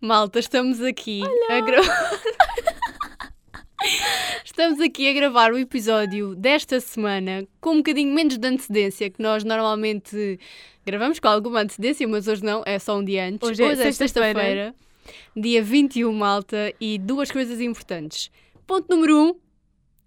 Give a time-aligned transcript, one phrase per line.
[0.00, 2.20] Malta, estamos aqui a gravar.
[4.44, 9.22] Estamos aqui a gravar o episódio desta semana com um bocadinho menos de antecedência, que
[9.22, 10.38] nós normalmente
[10.84, 13.48] gravamos com alguma antecedência, mas hoje não, é só um dia antes.
[13.48, 14.74] Hoje é sexta-feira.
[15.34, 18.30] dia 21, malta, e duas coisas importantes.
[18.66, 19.34] Ponto número um,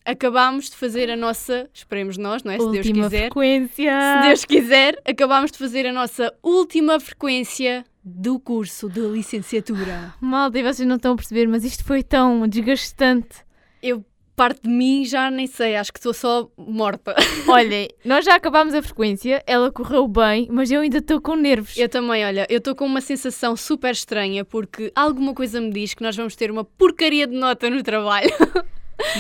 [0.05, 2.59] acabámos de fazer a nossa, esperemos nós, não é?
[2.59, 3.19] Se Deus Última quiser.
[3.21, 3.91] frequência.
[4.21, 10.13] Se Deus quiser, acabámos de fazer a nossa última frequência do curso de licenciatura.
[10.21, 13.43] Malta, e vocês não estão a perceber, mas isto foi tão desgastante.
[13.81, 14.03] Eu,
[14.35, 17.15] parte de mim, já nem sei, acho que estou só morta.
[17.47, 21.77] Olhem, nós já acabámos a frequência, ela correu bem, mas eu ainda estou com nervos.
[21.77, 25.93] Eu também, olha, eu estou com uma sensação super estranha porque alguma coisa me diz
[25.93, 28.29] que nós vamos ter uma porcaria de nota no trabalho.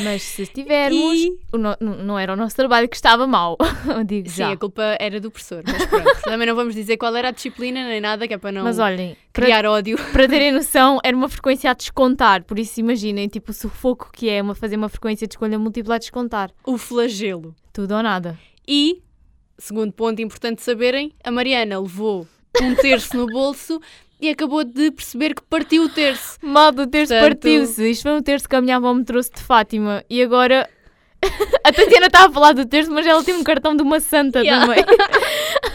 [0.03, 3.57] Mas se tivermos, E- no- não- era o nosso trabalho que estava mal.
[4.05, 4.51] Digo Sim, já.
[4.51, 6.21] a culpa era do professor, mas pronto.
[6.23, 8.79] também não vamos dizer qual era a disciplina nem nada, que é para não Mas
[8.79, 9.97] olhem, para, criar ódio.
[10.13, 12.43] para terem noção, era uma frequência a descontar.
[12.43, 15.95] Por isso, imaginem, tipo, o sufoco que é uma, fazer uma frequência de escolha múltipla
[15.95, 16.51] a descontar.
[16.65, 17.55] O flagelo.
[17.71, 18.37] Tudo ou nada.
[18.67, 19.01] E,
[19.57, 22.27] segundo ponto importante saberem, a Mariana levou
[22.61, 23.81] um terço no bolso
[24.21, 26.37] e acabou de perceber que partiu o terço.
[26.43, 27.89] Mal do terço Portanto- partiu-se.
[27.89, 30.03] Isto foi um terço que caminhava ao metrô de Fátima.
[30.09, 30.69] E agora.
[31.63, 34.41] a Tatiana estava a falar do terço, mas ela tem um cartão de uma santa
[34.41, 34.65] Yeah.
[34.65, 34.83] também.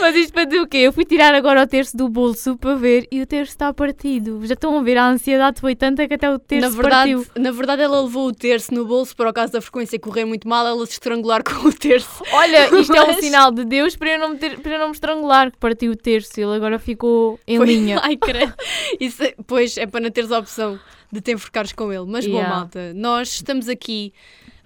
[0.00, 0.78] mas isto para dizer o quê?
[0.78, 4.40] Eu fui tirar agora o terço do bolso para ver e o terço está partido.
[4.46, 7.42] Já estão a ver, a ansiedade foi tanta que até o terço Na verdade, partiu.
[7.42, 10.48] na verdade, ela levou o terço no bolso para o caso da frequência correr muito
[10.48, 12.22] mal, ela se estrangular com o terço.
[12.32, 14.78] Olha, isto é um Mas- sinal de Deus para eu não me, ter- para eu
[14.78, 16.32] não me estrangular, que partiu o terço.
[16.40, 18.00] Ele agora ficou em Foi- linha.
[18.04, 18.54] Ai, credo.
[18.98, 20.78] Isso, é- pois é para não teres a opção
[21.12, 22.04] de te enforcares com ele.
[22.06, 22.54] Mas bom, Yeah.
[22.56, 24.12] malta, nós estamos aqui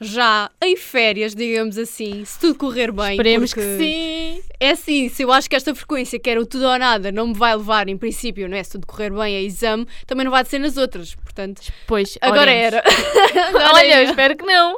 [0.01, 3.13] já em férias, digamos assim, se tudo correr bem.
[3.13, 4.43] Esperemos que sim.
[4.61, 7.29] É assim, se eu acho que esta frequência, que era o tudo ou nada, não
[7.29, 8.63] me vai levar, em princípio, não é?
[8.63, 11.15] Se tudo correr bem a exame, também não vai ser nas outras.
[11.15, 12.65] Portanto, Pois, agora oremos.
[12.75, 12.83] era.
[13.49, 14.77] agora, Olha, eu espero que não.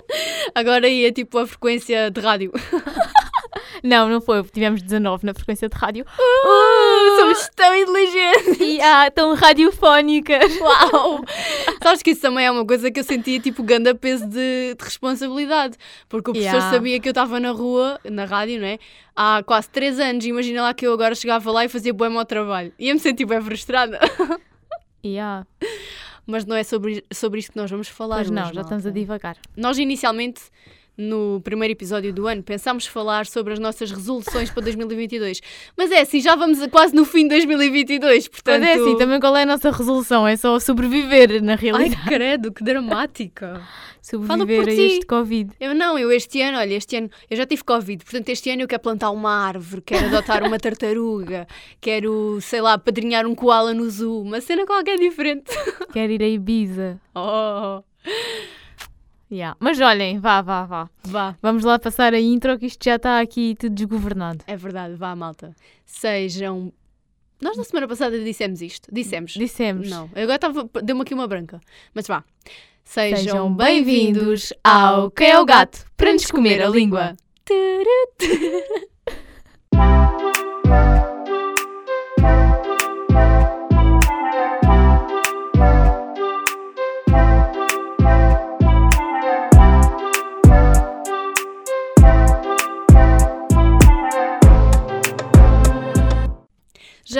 [0.54, 2.52] agora ia tipo a frequência de rádio.
[3.82, 4.42] Não, não foi.
[4.44, 6.04] Tivemos 19 na frequência de rádio.
[6.04, 6.75] Uh,
[7.54, 8.60] tão inteligentes!
[8.60, 10.58] E ah, tão radiofónicas.
[10.60, 11.24] Uau!
[11.82, 14.84] Sabes que isso também é uma coisa que eu sentia tipo ganda peso de, de
[14.84, 15.76] responsabilidade.
[16.08, 16.70] Porque o professor Yeah.
[16.70, 18.78] sabia que eu estava na rua, na rádio, não é?
[19.14, 20.24] Há quase 3 anos.
[20.24, 22.72] Imagina lá que eu agora chegava lá e fazia bem mau trabalho.
[22.78, 23.98] Ia-me sentir bem frustrada.
[25.04, 25.46] E ah,
[26.26, 28.16] Mas não é sobre, sobre isto que nós vamos falar.
[28.16, 28.92] pois não, já estamos a malta.
[28.92, 29.36] divagar.
[29.56, 30.42] Nós inicialmente.
[30.96, 35.40] No primeiro episódio do ano, pensámos falar sobre as nossas resoluções para 2022.
[35.76, 38.60] Mas é assim, já vamos quase no fim de 2022, portanto...
[38.62, 40.26] Mas é assim, também qual é a nossa resolução?
[40.26, 42.04] É só sobreviver, na Ai, realidade.
[42.06, 43.60] credo, que dramática.
[44.00, 44.80] sobreviver por a ti.
[44.80, 45.50] este Covid.
[45.58, 48.62] Eu não, eu este ano, olha, este ano, eu já tive Covid, portanto este ano
[48.62, 51.46] eu quero plantar uma árvore, quero adotar uma tartaruga,
[51.80, 55.50] quero, sei lá, padrinhar um koala no zoo, uma cena qualquer diferente.
[55.92, 57.00] Quero ir a Ibiza.
[57.18, 57.82] Oh,
[59.30, 59.56] Yeah.
[59.58, 60.90] Mas olhem, vá, vá, vá.
[61.02, 61.36] vá.
[61.42, 64.44] Vamos lá passar a intro que isto já está aqui tudo desgovernado.
[64.46, 65.54] É verdade, vá, malta.
[65.84, 66.72] Sejam.
[67.40, 68.88] Nós na semana passada dissemos isto.
[68.92, 69.32] Dissemos.
[69.32, 69.90] Dissemos.
[69.90, 70.70] Não, agora estava.
[70.82, 71.60] Deu-me aqui uma branca.
[71.92, 72.24] Mas vá.
[72.84, 77.16] Sejam, Sejam bem-vindos ao Quem é o Gato para nos comer a língua.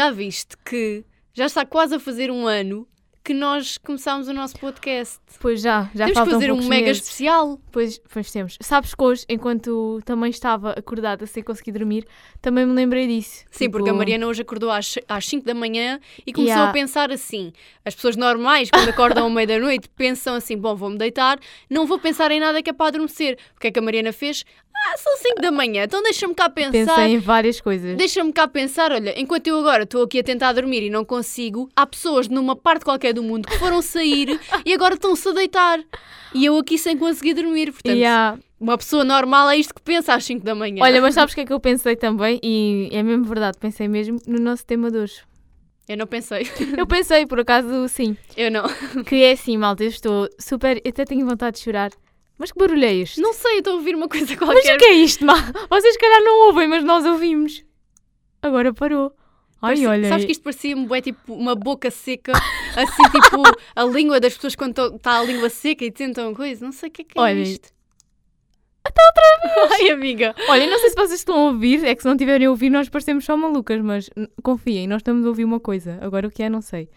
[0.06, 2.86] Já viste que já está quase a fazer um ano
[3.24, 5.18] que nós começámos o nosso podcast.
[5.40, 7.02] Pois já, já Temos que fazer um mega meses.
[7.02, 7.60] especial.
[7.72, 8.56] Pois, pois temos.
[8.62, 12.06] Sabes que hoje, enquanto também estava acordada sem conseguir dormir,
[12.40, 13.44] também me lembrei disso.
[13.50, 16.70] Sim, Tipo, porque a Mariana hoje acordou às, às 5 da manhã e começou Yeah.
[16.70, 17.52] a pensar assim.
[17.84, 21.84] As pessoas normais, quando acordam à meia da noite, pensam assim: bom, vou-me deitar, não
[21.84, 23.36] vou pensar em nada que é para adormecer.
[23.56, 24.44] O que é que a Mariana fez?
[24.88, 26.70] Ah, são 5 da manhã, então deixa-me cá pensar.
[26.72, 27.96] Pensei em várias coisas.
[27.96, 31.68] Deixa-me cá pensar, olha, enquanto eu agora estou aqui a tentar dormir e não consigo,
[31.74, 35.80] há pessoas numa parte qualquer do mundo que foram sair e agora estão-se a deitar.
[36.34, 37.72] E eu aqui sem conseguir dormir.
[37.72, 38.38] Portanto, Yeah.
[38.60, 40.82] uma pessoa normal é isto que pensa às 5 da manhã.
[40.82, 42.38] Olha, mas sabes o que é que eu pensei também?
[42.42, 45.22] E é mesmo verdade, pensei mesmo no nosso tema de hoje.
[45.88, 46.46] Eu não pensei.
[46.76, 48.16] Eu pensei, por acaso, sim.
[48.36, 48.64] Eu não.
[49.06, 50.80] Que é assim, malta, eu estou super.
[50.84, 51.92] Eu até tenho vontade de chorar.
[52.38, 53.20] Mas que barulho é este?
[53.20, 54.74] Não sei, estou a ouvir uma coisa Mas qualquer.
[54.74, 55.36] o que é isto, mal?
[55.70, 57.64] Vocês, se calhar, não ouvem, mas nós ouvimos.
[58.42, 59.12] Agora parou.
[59.62, 60.08] Ai, Parecia- olha.
[60.10, 62.32] Sabes que isto parecia-me bué, tipo uma boca seca,
[62.76, 63.42] assim tipo
[63.74, 66.64] a língua das pessoas quando está a língua seca e tentam coisa.
[66.64, 67.70] Não sei o que é que é Olha, isto.
[69.72, 70.34] Ai, amiga.
[70.48, 72.70] Olha, não sei se vocês estão a ouvir, é que se não tiverem a ouvir,
[72.70, 74.08] nós parecemos só malucas, mas
[74.42, 75.98] confiem, nós estamos a ouvir uma coisa.
[76.00, 76.88] Agora o que é, não sei.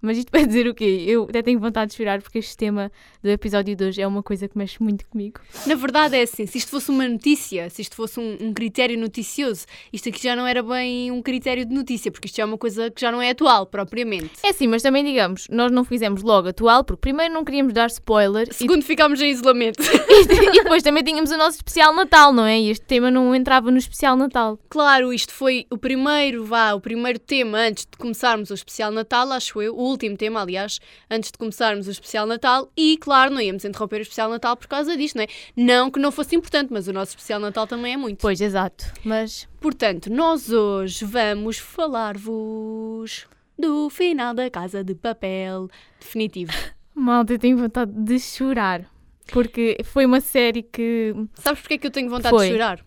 [0.00, 1.04] Mas isto para dizer o quê?
[1.06, 2.90] Eu até tenho vontade de chorar porque este tema
[3.22, 5.40] do episódio de hoje é uma coisa que mexe muito comigo.
[5.66, 8.98] Na verdade é assim, se isto fosse uma notícia, se isto fosse um, um critério
[8.98, 12.46] noticioso, isto aqui já não era bem um critério de notícia, porque isto já é
[12.46, 14.32] uma coisa que já não é atual, propriamente.
[14.42, 17.86] É sim, mas também digamos, nós não fizemos logo atual, porque primeiro não queríamos dar
[17.88, 19.82] spoiler e, Segundo, ficámos em isolamento.
[19.82, 22.58] e depois também tínhamos o nosso especial Natal, não é?
[22.58, 24.58] E este tema não entrava no especial Natal.
[24.68, 29.30] Claro, isto foi o primeiro, vá, o primeiro tema antes de começarmos o especial Natal,
[29.32, 33.40] acho eu, o último tema, aliás, antes de começarmos o especial Natal, e claro, não
[33.40, 35.28] íamos interromper o especial Natal por causa disto, não é?
[35.56, 38.20] Não que não fosse importante, mas o nosso especial Natal também é muito.
[38.20, 38.86] Pois, exato.
[39.04, 43.26] Mas Portanto, nós hoje vamos falar-vos
[43.58, 46.52] do final da Casa de Papel definitivo.
[46.94, 48.84] malta, eu tenho vontade de chorar.
[49.32, 51.14] Porque foi uma série que.
[51.36, 52.46] Sabes porque é que eu tenho vontade Foi.
[52.46, 52.84] de chorar?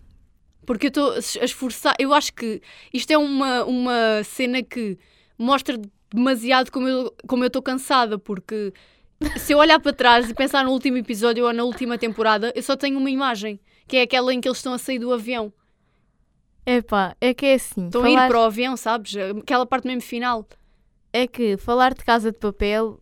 [0.64, 1.96] Porque eu estou a esforçar.
[1.98, 2.62] Eu acho que
[2.94, 4.96] isto é uma, uma cena que
[5.36, 5.76] mostra
[6.12, 8.18] demasiado como eu como eu estou cansada.
[8.18, 8.72] Porque
[9.38, 12.62] se eu olhar para trás e pensar no último episódio ou na última temporada, eu
[12.62, 15.52] só tenho uma imagem, que é aquela em que eles estão a sair do avião.
[16.66, 17.86] Epá, é que é assim.
[17.86, 19.14] Estão a falar- ir para o avião, sabes?
[19.40, 20.46] Aquela parte mesmo final.
[21.12, 23.00] é que falar de casa de papel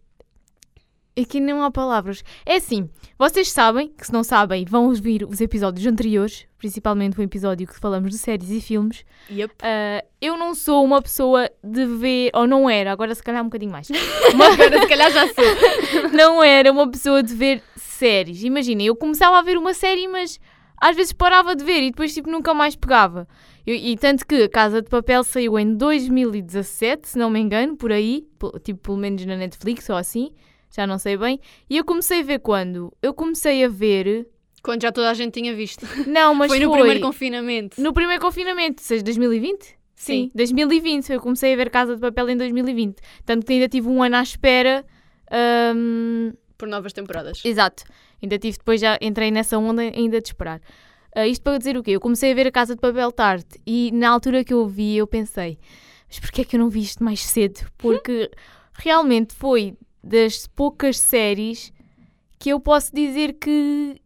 [1.19, 2.23] aqui não há palavras.
[2.45, 7.23] É assim, vocês sabem, que se não sabem, vão ouvir os episódios anteriores, principalmente o
[7.23, 9.05] episódio que falamos de séries e filmes.
[9.31, 9.55] Yep.
[9.63, 13.47] Ah, eu não sou uma pessoa de ver, ou não era, agora se calhar um
[13.47, 13.89] bocadinho mais,
[14.53, 15.45] Agora se calhar já sou.
[16.13, 18.43] não era uma pessoa de ver séries.
[18.43, 20.39] Imaginem, eu começava a ver uma série, mas
[20.81, 23.27] às vezes parava de ver e depois tipo nunca mais pegava.
[23.67, 27.77] Eu- e tanto que a Casa de Papel saiu em 2017, se não me engano,
[27.77, 28.27] por aí,
[28.63, 30.31] tipo pelo menos na Netflix ou assim,
[30.75, 31.41] já não sei bem.
[31.69, 32.93] E eu comecei a ver quando?
[33.03, 34.29] Eu comecei a ver.
[34.63, 35.87] Quando já toda a gente tinha visto.
[36.09, 37.81] Não, mas foi foi, no primeiro confinamento.
[37.81, 39.77] no primeiro confinamento, seja, 2020?
[39.95, 40.31] Sim.
[40.35, 41.13] 2020.
[41.13, 42.97] Eu comecei a ver Casa de Papel em 2020.
[43.25, 44.85] Tanto que ainda tive um ano à espera.
[45.75, 47.43] hum, Por novas temporadas.
[47.45, 47.85] Exato.
[48.23, 50.61] Ainda tive, depois já entrei nessa onda ainda de esperar.
[51.15, 51.93] Ah, isto para dizer o quê?
[51.93, 54.97] Eu comecei a ver a Casa de Papel tarde e na altura que eu vi
[54.97, 55.59] eu pensei,
[56.09, 57.61] mas porquê é que eu não vi isto mais cedo?
[57.79, 58.31] Porque
[58.75, 59.75] realmente foi
[60.07, 61.73] das poucas séries
[62.39, 63.97] que eu posso dizer que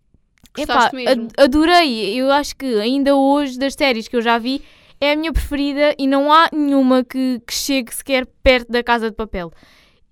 [1.06, 2.14] ad- adorei.
[2.20, 4.62] Eu acho que ainda hoje das séries que eu já vi
[5.00, 9.10] é a minha preferida e não há nenhuma que, que chegue sequer perto da Casa
[9.10, 9.50] de Papel.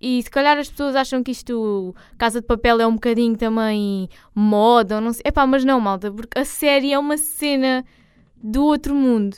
[0.00, 4.08] E se calhar as pessoas acham que isto, Casa de Papel, é um bocadinho também
[4.34, 5.22] moda, ou não sei.
[5.26, 7.84] Epá, mas não, malta, porque a série é uma cena
[8.36, 9.36] do outro mundo.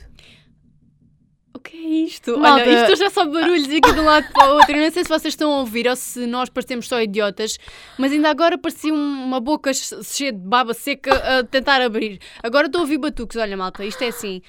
[1.60, 2.38] O que é isto?
[2.38, 2.62] Malta.
[2.62, 4.74] Olha, isto já só barulhos aqui de um lado para o outro.
[4.74, 7.58] Eu não sei se vocês estão a ouvir ou se nós parecemos só idiotas,
[7.98, 12.18] mas ainda agora parecia um- uma boca che- cheia de baba seca a tentar abrir.
[12.42, 13.36] Agora estou a ouvir batuques.
[13.36, 14.40] Olha, malta, isto é assim.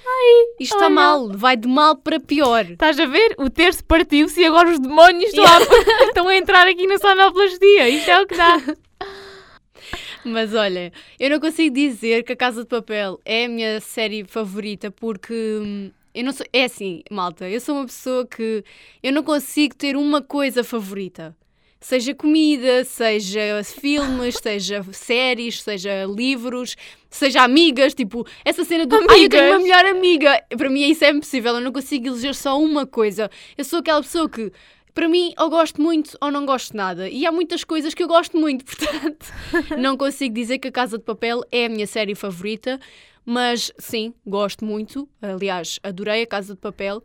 [0.57, 2.63] isto está mal, vai de mal para pior.
[2.63, 3.35] Estás a ver?
[3.37, 5.59] O terço partiu-se e agora os demónios estão, a,
[6.07, 7.89] estão a entrar aqui na sonoplastia.
[7.89, 8.57] Isto é o que dá.
[10.23, 14.23] Mas olha, eu não consigo dizer que a Casa de Papel é a minha série
[14.23, 16.45] favorita porque hum, eu não sou.
[16.51, 18.63] É assim, malta, eu sou uma pessoa que
[19.01, 21.35] eu não consigo ter uma coisa favorita.
[21.83, 26.75] Seja comida, seja filmes, seja séries, seja livros,
[27.09, 29.63] seja amigas, tipo, essa cena do Ai, eu tenho uma Amigas.
[29.63, 30.43] melhor amiga.
[30.55, 33.31] Para mim isso é impossível, eu não consigo eleger só uma coisa.
[33.57, 34.51] Eu sou aquela pessoa que,
[34.93, 37.09] para mim, ou gosto muito ou não gosto nada.
[37.09, 39.25] E há muitas coisas que eu gosto muito, portanto,
[39.79, 42.79] não consigo dizer que a Casa de Papel é a minha série favorita,
[43.25, 45.07] mas sim, gosto muito.
[45.21, 47.01] Aliás, adorei a Casa de Papel.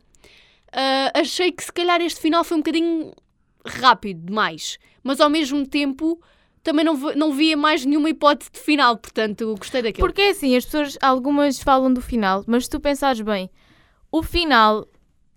[0.71, 3.13] Ah, achei que se calhar este final foi um bocadinho
[3.65, 6.21] rápido demais, mas ao mesmo tempo
[6.63, 10.05] também não, não via mais nenhuma hipótese de final, portanto gostei daquilo.
[10.05, 13.49] Porque é assim, as pessoas, algumas falam do final, mas se tu pensares bem,
[14.11, 14.85] o final,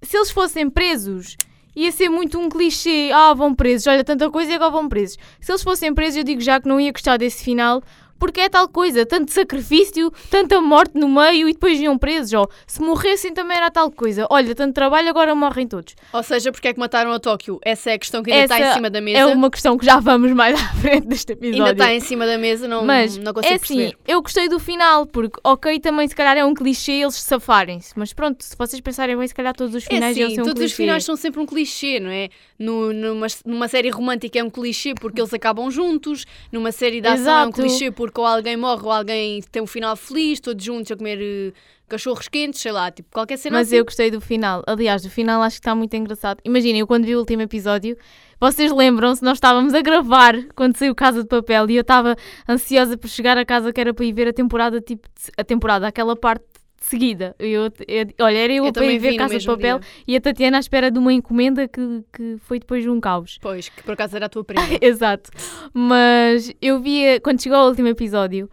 [0.02, 1.36] se eles fossem presos,
[1.74, 3.10] ia ser muito um clichê.
[3.12, 5.18] Ah, vão presos, olha, tanta coisa e agora vão presos.
[5.40, 7.82] Se eles fossem presos, eu digo já que não ia gostar desse final,
[8.20, 12.32] porque é tal coisa, tanto sacrifício, tanta morte no meio e depois iam presos.
[12.34, 14.26] Ó, se morressem também era tal coisa.
[14.30, 15.96] Olha, tanto trabalho, agora morrem todos.
[16.12, 17.58] Ou seja, porque é que mataram a Tóquio?
[17.64, 19.18] Essa é a questão que ainda está em Essa cima da mesa.
[19.18, 21.64] É uma questão que já vamos mais à frente deste episódio.
[21.64, 23.96] Ainda está em cima da mesa, não, Mas não consigo é assim, perceber.
[24.06, 28.12] eu gostei do final, porque ok, também se calhar é um clichê eles safarem-se, mas
[28.12, 30.62] pronto, se vocês pensarem bem, se calhar todos os É finais iam assim, um todos
[30.62, 30.76] os clichê.
[30.76, 32.28] finais são sempre um clichê, não é?
[32.58, 37.08] No, numa, numa série romântica é um clichê porque eles acabam juntos, numa série de
[37.08, 40.40] ação é um clichê porque porque ou alguém morre ou alguém tem um final feliz,
[40.40, 41.52] todos juntos a comer uh,
[41.88, 43.76] cachorros quentes, sei lá, tipo, qualquer cena Mas assim.
[43.76, 44.62] eu gostei do final.
[44.66, 46.40] Aliás, do final acho que está muito engraçado.
[46.44, 47.96] Imaginem, eu quando vi o último episódio,
[48.40, 52.16] vocês lembram-se, nós estávamos a gravar quando saiu Casa de Papel e eu estava
[52.48, 55.86] ansiosa por chegar a casa que era para ir ver a temporada, tipo, a temporada,
[55.86, 56.44] aquela parte
[56.80, 57.36] de seguida.
[57.38, 59.88] Eu, eu- olha, era eu, Eu para ir ver Casa de Papel dia.
[60.08, 63.38] e a Tatiana à espera de uma encomenda que, que foi depois um caos.
[63.40, 64.62] Pois, que por acaso era a tua prima.
[64.80, 65.30] Exato.
[65.74, 68.50] Mas eu via, quando chegou ao último episódio,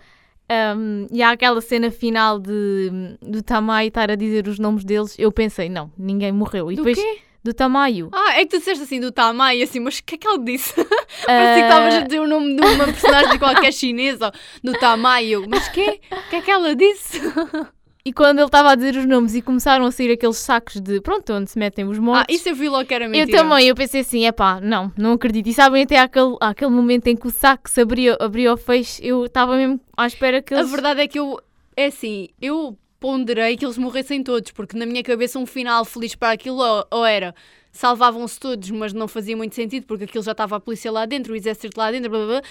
[0.77, 2.89] um, e há aquela cena final de,
[3.21, 6.71] do Tamai estar a dizer os nomes deles, eu pensei, não, ninguém morreu.
[6.71, 7.19] E Do depois, quê?
[7.43, 8.09] do Tamayo.
[8.13, 10.43] Ah, é que tu disseste assim do Tamai, assim, mas o que é que ele
[10.43, 10.73] disse?
[10.75, 10.85] Parecia
[11.25, 15.27] que Ah, estavas a dizer o nome de uma personagem qualquer chinesa, do Tamai.
[15.27, 16.01] Eu, mas quê?
[16.11, 17.21] O que é que ela disse?
[18.07, 21.01] E quando ele estava a dizer os nomes e começaram a sair aqueles sacos de,
[21.01, 22.33] pronto, onde se metem os Ah, mortos.
[22.33, 23.37] isso eu vi logo que era eu mentira.
[23.39, 25.47] também, eu pensei assim, epá, não, não acredito.
[25.49, 29.05] E sabem, até aquele, aquele momento em que o saco se abria, abria o feixe,
[29.05, 30.71] eu estava mesmo à espera que A eles...
[30.71, 31.37] verdade é que eu,
[31.75, 36.15] é assim, eu ponderei que eles morressem todos, porque na minha cabeça um final feliz
[36.15, 37.35] para aquilo ou, ou era
[37.73, 41.33] salvavam-se todos, mas não fazia muito sentido porque aquilo já estava a polícia lá dentro,
[41.33, 42.41] o exército lá dentro, blá blá blá.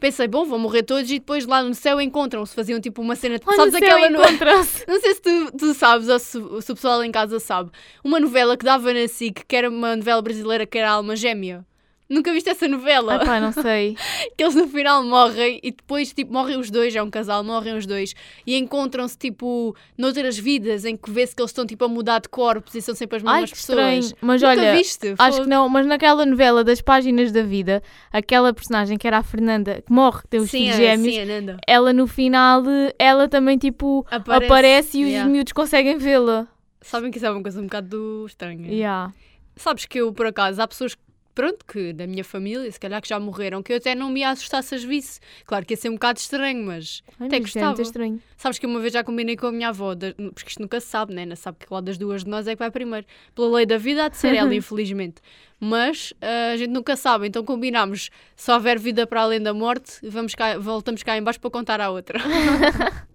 [0.00, 3.38] Pensei, bom, vão morrer todos e depois lá no céu encontram-se, faziam tipo uma cena,
[3.44, 4.22] Lá no sabes céu aquela no...
[4.22, 4.84] encontram-se.
[4.88, 6.30] Não sei se tu, tu sabes ou se,
[6.62, 7.70] se o pessoal em casa sabe.
[8.04, 11.66] Uma novela que dava na SIC, que era uma novela brasileira que era Alma Gêmea.
[12.08, 13.16] Nunca viste essa novela?
[13.16, 13.94] Epá, não sei.
[14.36, 17.76] que eles no final morrem e depois tipo morrem os dois, é um casal, morrem
[17.76, 18.14] os dois
[18.46, 22.28] e encontram-se tipo noutras vidas em que vê-se que eles estão tipo a mudar de
[22.30, 23.78] corpos e são sempre as Ai, mesmas que pessoas.
[24.06, 24.16] estranho.
[24.22, 25.14] Mas Nunca olha, viste?
[25.18, 25.42] Acho Fogo.
[25.44, 29.82] que não, mas naquela novela das páginas da vida, aquela personagem que era a Fernanda,
[29.86, 31.58] que morre, tem os filhos a- gêmeos, sim, Nanda.
[31.66, 32.62] ela no final,
[32.98, 35.30] ela também tipo Aparece, aparece, e os yeah.
[35.30, 36.48] miúdos conseguem vê-la.
[36.80, 38.70] Sabem que isso é uma coisa um bocado estranha.
[38.72, 39.12] Yeah.
[39.56, 41.02] Sabes que eu, por acaso, há pessoas que,
[41.38, 44.20] pronto, que da minha família, se calhar que já morreram, que eu até não me
[44.20, 45.20] ia assustar se as visse.
[45.46, 47.80] Claro que ia ser um bocado estranho, mas Ai, Até mas é gostava.
[47.80, 48.20] estranho.
[48.36, 49.94] Sabes que uma vez já combinei com a minha avó,
[50.34, 51.24] porque isto nunca se sabe, né?
[51.24, 53.06] Não sabe que qual das duas de nós é que vai primeiro.
[53.36, 55.22] Pela lei da vida há de ser ela, infelizmente.
[55.60, 58.10] Mas ah, a gente nunca sabe, então combinámos.
[58.34, 61.80] Se houver vida para além da morte, vamos cá, voltamos cá em baixo para contar
[61.80, 62.18] à outra.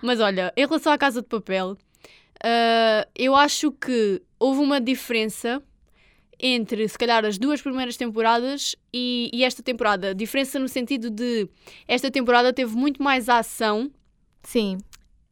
[0.00, 1.76] Mas olha, em relação à Casa de Papel,
[2.44, 5.60] ah, eu acho que houve uma diferença
[6.40, 10.14] entre, se calhar, as duas primeiras temporadas e, e esta temporada.
[10.14, 11.48] Diferença no sentido de
[11.86, 13.90] esta temporada teve muito mais ação,
[14.42, 14.78] Sim,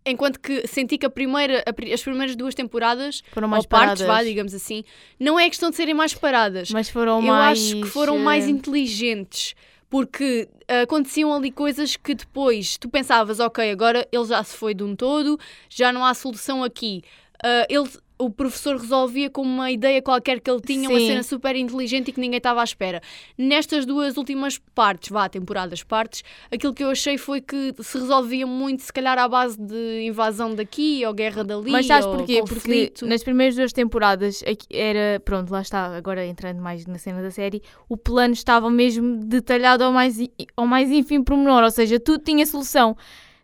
[0.06, 4.02] enquanto que senti que a primeira, a as primeiras duas temporadas, foram mais ou partes,
[4.02, 4.24] paradas.
[4.24, 4.84] vá, digamos assim,
[5.18, 6.70] não é questão de serem mais paradas.
[6.70, 7.58] Mas foram eu mais.
[7.58, 9.54] acho que foram mais eh, inteligentes.
[9.88, 14.74] Porque ah, aconteciam ali coisas que depois tu pensavas, ok, agora ele já se foi
[14.74, 17.02] de um todo, já não há solução aqui.
[17.42, 21.08] Ah, ele, o professor resolvia com uma ideia qualquer que ele tinha, uma Sim.
[21.08, 23.00] cena super inteligente e que ninguém estava à espera.
[23.36, 28.46] Nestas duas últimas partes, vá, temporadas partes, aquilo que eu achei foi que se resolvia
[28.46, 32.40] muito, se calhar, à base de invasão daqui, ou guerra dali, Mas sabes porquê?
[32.40, 33.00] conflito.
[33.00, 37.20] Porque nas primeiras duas temporadas aqui era, pronto, lá está, agora entrando mais na cena
[37.20, 40.16] da série, o plano estava mesmo detalhado ao mais,
[40.56, 42.96] ao mais ínfimo pormenor, ou seja, tudo tinha solução.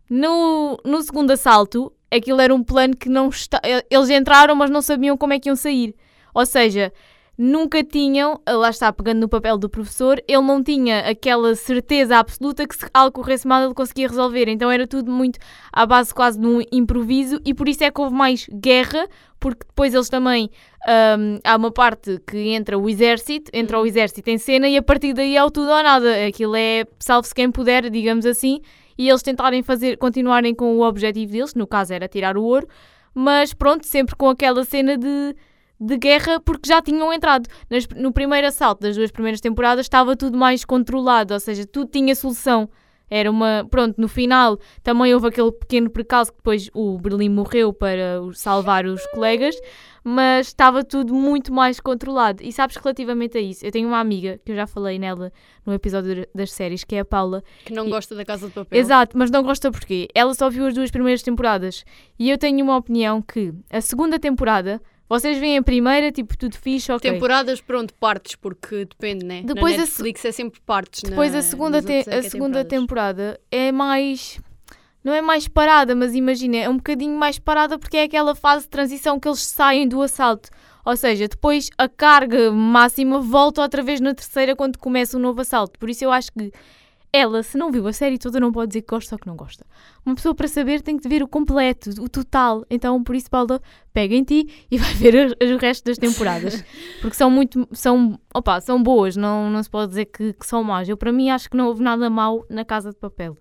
[0.09, 3.61] No, no segundo assalto, aquilo era um plano que não está.
[3.64, 5.95] eh, Eles entraram, mas não sabiam como é que iam sair.
[6.35, 6.92] Ou seja,
[7.37, 12.16] nunca tinham, eh, lá está, pegando no papel do professor, ele não tinha aquela certeza
[12.19, 14.49] absoluta que se algo corresse mal ele conseguia resolver.
[14.49, 15.38] Então era tudo muito
[15.73, 19.09] à base quase de um improviso e por isso é que houve mais guerra,
[19.40, 20.50] porque depois eles também.
[21.19, 24.83] hum, há uma parte que entra o exército, entra o exército em cena e a
[24.83, 26.26] partir daí é o tudo ou nada.
[26.26, 28.61] Aquilo é salve-se quem puder, digamos assim,
[29.02, 32.68] e eles tentarem fazer, continuarem com o objetivo deles, no caso era tirar o ouro,
[33.14, 35.35] mas pronto, sempre com aquela cena de,
[35.80, 37.49] de guerra, porque já tinham entrado.
[37.68, 41.90] Nas- no primeiro assalto das duas primeiras temporadas estava tudo mais controlado, ou seja, tudo
[41.90, 42.68] tinha solução.
[43.14, 43.69] Era uma.
[43.71, 48.87] Pronto, no final também houve aquele pequeno precalço que depois o Berlim morreu para salvar
[48.87, 49.54] os colegas,
[50.02, 52.42] mas estava tudo muito mais controlado.
[52.42, 55.31] E sabes relativamente a isso, eu tenho uma amiga, que eu já falei nela
[55.66, 58.81] no episódio das séries, que é a Paula, Que não gosta da Casa de Papel.
[58.81, 60.09] Exato, mas não gosta porquê?
[60.14, 61.85] Ela só viu as duas primeiras temporadas.
[62.19, 64.81] E eu tenho uma opinião que a segunda temporada,
[65.19, 67.11] vocês veem a primeira, tipo, tudo fixe, ok.
[67.11, 69.42] Temporadas, pronto, partes, porque depende, né?
[69.45, 71.02] Depois Na a Netflix é sempre partes.
[71.02, 74.40] Depois na- a segunda, nos outros te- é a é segunda temporada é mais.
[75.04, 78.64] Não é mais parada, mas imagina, é um bocadinho mais parada porque é aquela fase
[78.64, 80.49] de transição que eles saem do assalto.
[80.85, 85.40] Ou seja, depois a carga máxima volta outra vez na terceira quando começa o novo
[85.40, 85.78] assalto.
[85.78, 86.52] Por isso eu acho que
[87.12, 89.37] ela, se não viu a série toda, não pode dizer que gosta ou que não
[89.37, 89.66] gosta.
[90.04, 92.64] Uma pessoa para saber tem que ver o completo, o total.
[92.71, 93.61] Então, por isso, Paula,
[93.92, 96.64] pega em ti e vai ver o resto das temporadas.
[97.02, 100.64] Porque são muito, são, opa, são boas, não, não se pode dizer que, que são
[100.64, 100.88] más.
[100.88, 103.37] Eu, para mim, acho que não houve nada mau na Casa de Papel.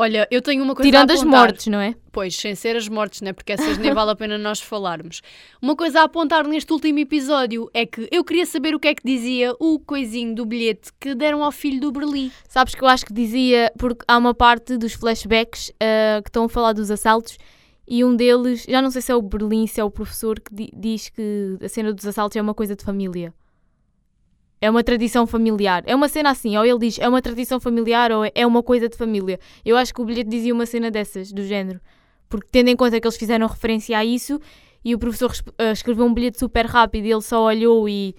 [0.00, 1.40] Olha, eu tenho uma coisa Tirando a as apontar.
[1.40, 1.94] mortes, não é?
[2.10, 3.34] Pois, sem ser as mortes, né?
[3.34, 5.20] Porque essas nem vale a pena nós falarmos.
[5.60, 8.94] Uma coisa a apontar neste último episódio é que eu queria saber o que é
[8.94, 12.32] que dizia o coisinho do bilhete que deram ao filho do Berlim.
[12.48, 16.44] Sabes que eu acho que dizia, porque há uma parte dos flashbacks ah, que estão
[16.44, 17.36] a falar dos assaltos
[17.86, 20.54] e um deles, já não sei se é o Berlim, se é o professor, que
[20.54, 23.34] di- diz que a cena dos assaltos é uma coisa de família.
[24.60, 25.82] É uma tradição familiar.
[25.86, 28.88] É uma cena assim, ou ele diz é uma tradição familiar ou é- uma coisa
[28.88, 29.38] de família.
[29.64, 31.80] Eu acho que o bilhete dizia uma cena dessas, do género.
[32.28, 34.38] Porque tendo em conta que eles fizeram referência a isso
[34.84, 38.14] e o professor ah, escreveu um bilhete super rápido e ele só olhou e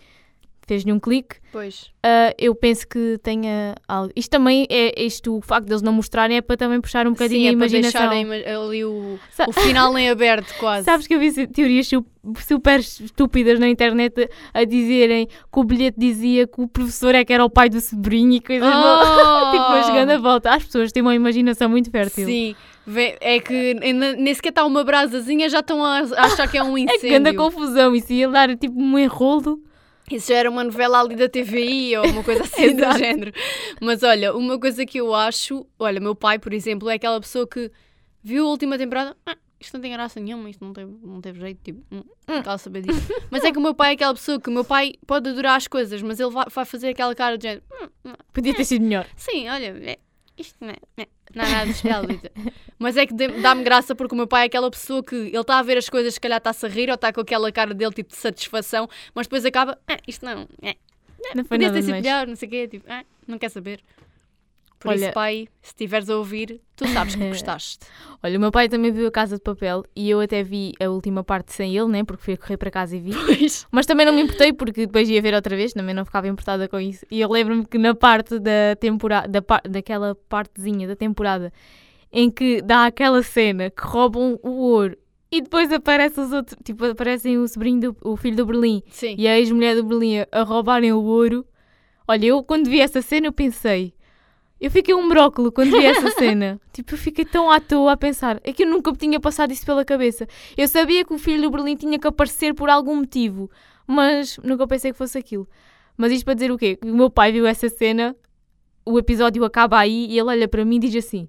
[0.67, 1.91] fez-lhe um clique, Pois.
[2.05, 4.09] Uh, eu penso que tenha algo.
[4.15, 7.41] Isto também é isto, o facto deles não mostrarem é para também puxar um bocadinho
[7.41, 8.01] Sim, a é para imaginação.
[8.09, 10.85] deixarem ima- ali o, Sa- o final em aberto, quase.
[10.85, 12.05] Sabes que eu vi teorias su-
[12.47, 17.33] super estúpidas na internet a dizerem que o bilhete dizia que o professor é que
[17.33, 19.51] era o pai do sobrinho e coisas Oh!
[19.51, 20.51] tipo jogando a volta.
[20.53, 22.25] As pessoas têm uma imaginação muito fértil.
[22.25, 22.55] Sim,
[23.19, 26.77] é que nem sequer está uma brasazinha, já estão a a achar que é um
[26.79, 27.17] É que incêndio.
[27.17, 29.59] anda confusão, isso ia dar tipo um enrolo.
[30.09, 33.31] Isso já era uma novela ali da TVI ou uma coisa assim do género.
[33.81, 37.47] Mas olha, uma coisa que eu acho, olha, meu pai, por exemplo, é aquela pessoa
[37.47, 37.71] que
[38.23, 41.39] viu a última temporada, "Ah, isto não tem graça nenhuma, isto não teve, não teve
[41.39, 42.99] jeito, tipo, hum, está a saber disso.
[43.31, 45.55] mas é que o meu pai é aquela pessoa que o meu pai pode adorar
[45.55, 48.65] as coisas, mas ele vai, vai fazer aquela cara de género, "Hum, hum, Podia ter
[48.65, 49.07] sido melhor.
[49.15, 49.99] sim, olha, é,
[50.37, 50.75] isto não é,
[51.35, 52.03] não é nada de especial.
[52.79, 55.59] mas é que dá-me graça porque o meu pai é aquela pessoa que ele está
[55.59, 57.93] a ver as coisas, se calhar está-se a rir ou está com aquela cara dele
[57.93, 60.75] tipo de satisfação, mas depois acaba, ah, isto não, é,
[61.35, 62.67] Não foi Podia nada ter sido melhor, não sei o quê.
[62.67, 63.81] Tipo, ah, não quer saber.
[64.81, 67.85] Por Olha- isso, pai, se estiveres a ouvir, tu sabes que gostaste.
[68.23, 70.89] Olha, o meu pai também viu a Casa de Papel e eu até vi a
[70.89, 72.03] última parte sem ele, né?
[72.03, 73.11] Porque fui a correr para casa e vi.
[73.13, 73.67] Pois.
[73.71, 76.67] Mas também não me importei porque depois ia ver outra vez, também não ficava importada
[76.67, 77.05] com isso.
[77.11, 81.53] E eu lembro-me que na parte da temporada, da par- daquela partezinha da temporada
[82.11, 84.97] em que dá aquela cena que roubam o ouro
[85.31, 89.15] e depois aparece os outros, tipo, aparecem o sobrinho do o filho do Berlim Sim.
[89.17, 91.45] e a ex-mulher do Berlim a roubarem o ouro.
[92.07, 93.93] Olha, eu quando vi essa cena eu pensei,
[94.61, 96.61] eu fiquei um brócolo quando vi essa cena.
[96.71, 98.39] tipo, eu fiquei tão à toa a pensar.
[98.43, 100.27] É que eu nunca me tinha passado isso pela cabeça.
[100.55, 103.49] Eu sabia que o filho do Berlim tinha que aparecer por algum motivo,
[103.87, 105.49] mas nunca pensei que fosse aquilo.
[105.97, 106.77] Mas isto para dizer o quê?
[106.83, 108.15] O meu pai viu essa cena,
[108.85, 111.27] o episódio acaba aí e ele olha para mim e diz assim: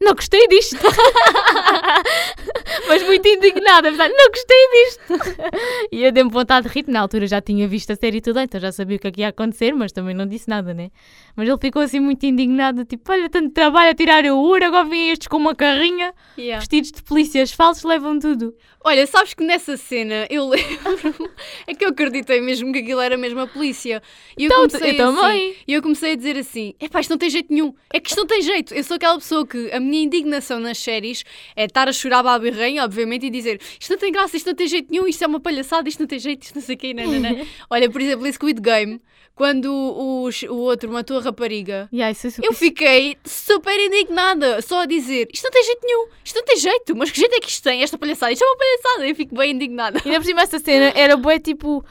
[0.00, 0.76] Não gostei disto.
[2.90, 5.40] mas muito indignada, a pensar, não gostei disto.
[5.92, 8.40] e eu dei-me vontade de rir, na altura já tinha visto a série e tudo,
[8.40, 10.90] então já sabia o que é que ia acontecer, mas também não disse nada, né?
[11.36, 14.84] Mas ele ficou assim muito indignado, tipo, olha, tanto trabalho a tirar o ouro, agora
[14.84, 16.58] vêm estes com uma carrinha, Yeah.
[16.60, 18.54] vestidos de polícias falsos, levam tudo.
[18.82, 21.30] Olha, sabes que nessa cena eu lembro.
[21.66, 24.02] é que eu acreditei mesmo que aquilo era mesmo a polícia.
[24.38, 25.56] E eu Então, comecei eu assim, também.
[25.68, 27.74] E eu comecei a dizer assim: epá, isto não tem jeito nenhum.
[27.92, 28.72] É que isto não tem jeito.
[28.74, 31.24] Eu sou aquela pessoa que a minha indignação nas séries
[31.54, 34.54] é estar a chorar à birrenha, obviamente, e dizer isto não tem graça, isto não
[34.54, 36.78] tem jeito nenhum, isto é uma palhaçada, isto não tem jeito, isto não sei o
[36.78, 36.94] quê.
[36.94, 39.00] nananã." Olha, por exemplo, esse Squid Game,
[39.34, 41.88] quando o, o, outro matou a rapariga.
[41.92, 46.06] Yeah, isso, isso, Eu fiquei super indignada, só a dizer isto não tem jeito nenhum,
[46.24, 48.32] isto não tem jeito, mas que jeito é que isto tem, esta palhaçada?
[48.32, 50.00] Isto é uma palhaçada, eu fico bem indignada.
[50.04, 51.84] Ainda por cima essa cena era bué tipo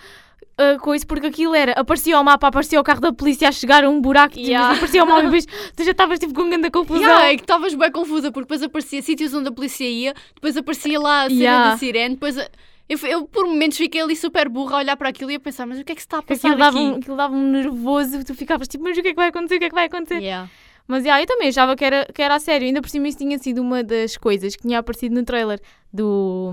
[0.76, 3.84] uh, coisa, porque aquilo era, aparecia o mapa, aparecia o carro da polícia a chegar
[3.84, 4.76] a um buraco, tipo, Yeah.
[4.76, 5.45] aparecia o mapa e depois
[5.76, 7.02] tu já estavas tipo com grande confusão.
[7.02, 10.56] Yeah, é que estavas bem confusa, porque depois aparecia sítios onde a polícia ia, depois
[10.58, 11.69] aparecia lá a cena Yeah.
[11.72, 12.48] da sirene, depois a-
[12.88, 15.65] eu, eu por momentos fiquei ali super burra a olhar para aquilo e a pensar,
[15.67, 16.88] mas o que é que se está a passar Aquilo dava, aqui?
[16.88, 19.56] um, aquilo dava um nervoso, tu ficavas tipo, mas o que é que vai acontecer?
[19.56, 20.19] O que é que vai acontecer?
[20.19, 20.50] Yeah.
[20.88, 23.19] Mas yeah, eu também achava que era, que era a sério, ainda por cima isso
[23.19, 25.60] tinha sido uma das coisas que tinha aparecido no trailer
[25.93, 26.52] do.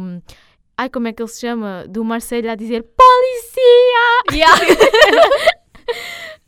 [0.79, 1.85] Ai, como é que ele se chama?
[1.89, 4.37] Do Marcelo a dizer Policia!
[4.39, 4.57] Yeah.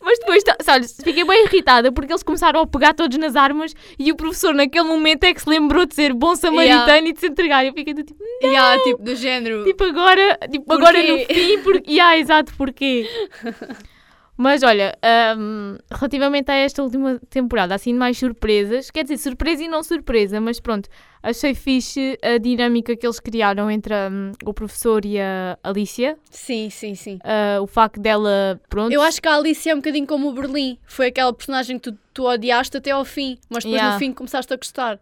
[0.01, 3.75] Mas depois, tá- sabe, fiquei bem irritada porque eles começaram a pegar todos nas armas
[3.99, 7.21] e o professor, naquele momento, é que se lembrou de ser bom samaritano e de
[7.21, 7.65] se entregar.
[7.65, 9.65] Eu fiquei do tipo, yeah, tipo, do género.
[9.65, 10.83] tipo agora, tipo, Porquê?
[10.83, 11.91] agora no fim, porque.
[11.91, 13.07] Yeah, exato, porquê?
[14.41, 14.97] Mas olha,
[15.37, 20.41] hum, relativamente a esta última temporada, assim mais surpresas, quer dizer, surpresa e não surpresa,
[20.41, 20.89] mas pronto,
[21.21, 26.71] achei fixe a dinâmica que eles criaram entre hum, o professor e a Alicia, Sim,
[26.71, 27.19] sim, sim.
[27.25, 30.33] ah, o facto dela, pronto, Eu acho que a Alice é um bocadinho como o
[30.33, 30.79] Berlim.
[30.87, 33.93] Foi aquela personagem que tu, tu odiaste até ao fim, mas depois Yeah.
[33.93, 35.01] no fim começaste a gostar.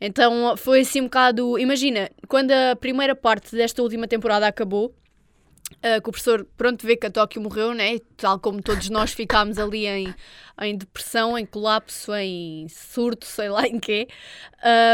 [0.00, 1.58] Então foi assim um bocado.
[1.58, 4.94] Imagina, quando a primeira parte desta última temporada acabou,
[5.74, 7.98] Uh, que o professor, pronto, vê que a Tóquio morreu, né?
[8.16, 10.14] Tal como todos nós ficámos ali em,
[10.62, 14.08] em depressão, em colapso, em surto, sei lá em quê.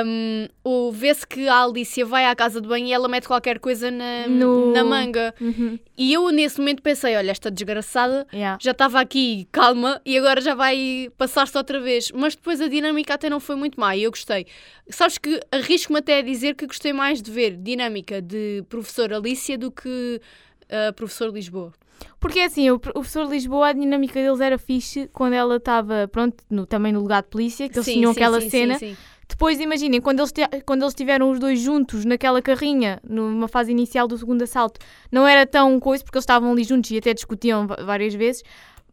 [0.04, 0.48] Um,
[0.92, 4.26] Vê-se que a Alicia vai à casa de banho e ela mete qualquer coisa na,
[4.28, 5.34] No- na manga.
[5.40, 5.78] Uhum.
[5.96, 8.58] E eu, nesse momento, pensei: olha, esta desgraçada Yeah.
[8.60, 12.10] já estava aqui calma e agora já vai passar-se outra vez.
[12.12, 14.46] Mas depois a dinâmica até não foi muito má e eu gostei.
[14.88, 19.56] Sabes que arrisco-me até a dizer que gostei mais de ver dinâmica de professor Alicia
[19.56, 20.20] do que
[20.64, 21.72] uh, professor Lisboa.
[22.20, 26.08] Porque assim, o pro- o professor Lisboa, a dinâmica deles era fixe quando ela estava,
[26.08, 28.74] pronto, no- também no lugar de polícia, que eles Sim, tinham sim, aquela sim, cena.
[28.78, 28.96] sim, sim.
[29.28, 30.32] Depois, imaginem, quando eles,
[30.66, 34.78] quando eles estiveram os dois juntos naquela carrinha, numa fase inicial do segundo assalto,
[35.10, 38.42] não era tão coisa, porque eles estavam ali juntos e até discutiam várias vezes.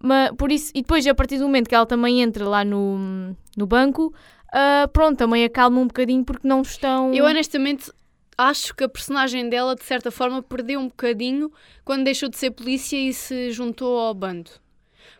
[0.01, 3.35] Mas, por isso, e depois, a partir do momento que ela também entra lá no,
[3.57, 4.13] no banco,
[4.53, 7.13] ah, pronto, também acalma um bocadinho porque não estão.
[7.13, 7.91] Eu honestamente
[8.39, 11.51] acho que a personagem dela, de certa forma, perdeu um bocadinho
[11.83, 14.49] quando deixou de ser polícia e se juntou ao bando.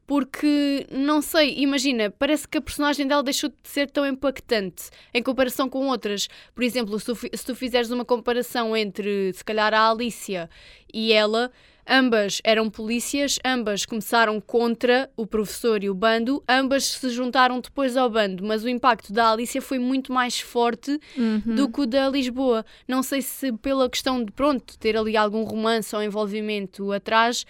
[0.08, 5.22] Porque, não sei, imagina, parece que a personagem dela deixou de ser tão impactante em
[5.22, 6.30] comparação com outras.
[6.56, 10.50] Por exemplo, se tu, se tu fizeres uma comparação entre, se calhar, a Alicia
[10.92, 11.52] e ela,
[11.90, 17.98] ambas eram polícias, ambas começaram contra o professor e o bando, ambas se juntaram depois
[17.98, 21.56] ao bando, mas o impacto da Alicia foi muito mais forte Uhum.
[21.56, 22.66] do que o da Lisboa.
[22.88, 27.46] Não sei se pela questão de, pronto, ter ali algum romance ou envolvimento atrás,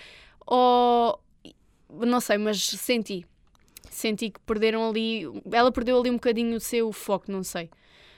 [0.46, 1.20] ou.
[1.92, 3.26] Não sei, mas senti.
[3.90, 5.24] Senti que perderam ali.
[5.52, 7.70] Ela perdeu ali um bocadinho o seu foco, não sei.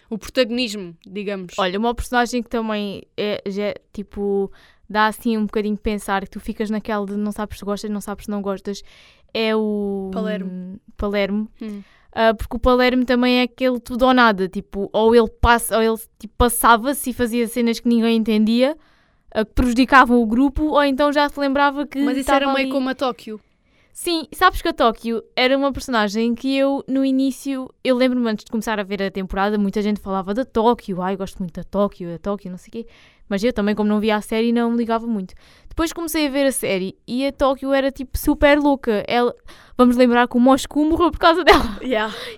[0.10, 1.54] O protagonismo, digamos.
[1.58, 4.52] Olha, uma personagem que também é, já, é, tipo,
[4.92, 7.90] dá assim um bocadinho de pensar, que tu ficas naquela de não sabes se gostas,
[7.90, 8.84] não sabes se não gostas,
[9.34, 10.80] é o Palermo.
[10.98, 11.48] Palermo.
[11.62, 11.82] Hum.
[12.14, 15.82] Ah, porque o Palermo também é aquele tudo ou nada, tipo, ou ele passa, ou
[15.82, 18.78] ele tipo, passava-se e fazia cenas que ninguém entendia,
[19.34, 22.58] ah, que prejudicavam o grupo, ou então já se lembrava que Mas isso era meio
[22.66, 23.40] ali- como a Tóquio.
[23.94, 28.46] Sim, sabes que a Tóquio era uma personagem que eu, no início, eu lembro-me antes
[28.46, 31.64] de começar a ver a temporada, muita gente falava da Tóquio, ai, gosto muito da
[31.64, 32.88] Tóquio, da Tóquio, não sei o quê.
[33.32, 35.34] Mas eu também, como não via a série, não me ligava muito.
[35.70, 39.06] Depois comecei a ver a série e a Tóquio era tipo super louca.
[39.08, 39.34] Ela,
[39.78, 41.64] vamos lembrar que o Moscou morreu por causa dela.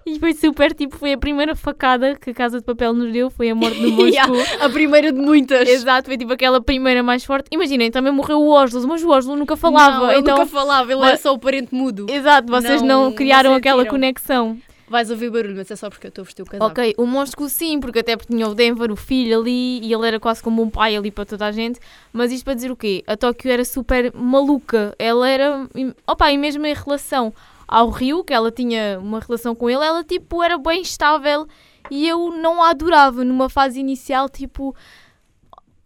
[0.05, 3.31] E foi super, tipo, foi a primeira facada que a Casa de Papel nos deu,
[3.31, 4.07] foi a morte do Moscou.
[4.07, 5.67] Yeah, a primeira de muitas.
[5.67, 7.47] Exato, foi tipo aquela primeira mais forte.
[7.51, 9.97] Imaginem, também morreu o Oslo, mas o Oslo nunca falava.
[9.97, 12.05] Não, ele então, nunca falava, ele Mas- era só o parente mudo.
[12.07, 14.59] Exato, vocês não, Não- criaram não aquela conexão.
[14.93, 16.69] Vais ouvir barulho, mas é só porque eu estou a vestir o casaco.
[16.69, 20.07] Ok, o Moscou sim, porque até porque tinha o Denver, o filho ali, e ele
[20.07, 21.79] era quase como um pai ali para toda a gente.
[22.13, 23.03] Mas isto para dizer o quê?
[23.07, 24.93] A Tóquio era super maluca.
[24.99, 25.67] Ela era.
[26.05, 27.33] Opa, e mesmo em relação
[27.67, 31.47] ao Rio, que ela tinha uma relação com ele, ela tipo era bem estável
[31.89, 34.75] e eu não a adorava numa fase inicial, tipo.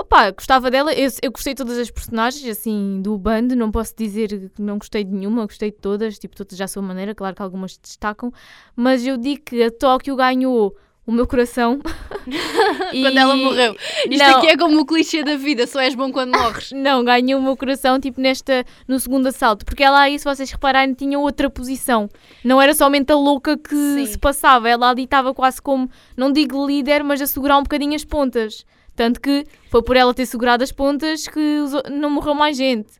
[0.07, 3.93] Opa, gostava dela, eu, eu gostei de todas as personagens, assim, do bando, não posso
[3.93, 7.35] dizer que não gostei de nenhuma, gostei de todas, tipo, todas à sua maneira, claro
[7.35, 8.31] que algumas destacam,
[8.73, 10.73] mas eu digo que a Tóquio ganhou
[11.05, 11.81] o meu coração.
[12.23, 13.75] Quando ela morreu.
[14.09, 14.37] Isto Não.
[14.37, 16.71] aqui é como o clichê da vida, só és bom quando morres.
[16.75, 20.49] Não, ganhou o meu coração, tipo, nesta, no segundo assalto, porque ela aí, se vocês
[20.49, 22.09] repararem, tinha outra posição.
[22.45, 24.05] Não era somente a louca que Sim.
[24.05, 27.93] se passava, ela ali estava quase como, não digo líder, mas a segurar um bocadinho
[27.93, 28.65] as pontas.
[28.97, 31.59] Tanto que foi por ela ter segurado as pontas que
[31.91, 32.93] não morreu mais gente.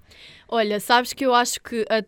[0.48, 2.04] Olha, sabes que eu acho que a,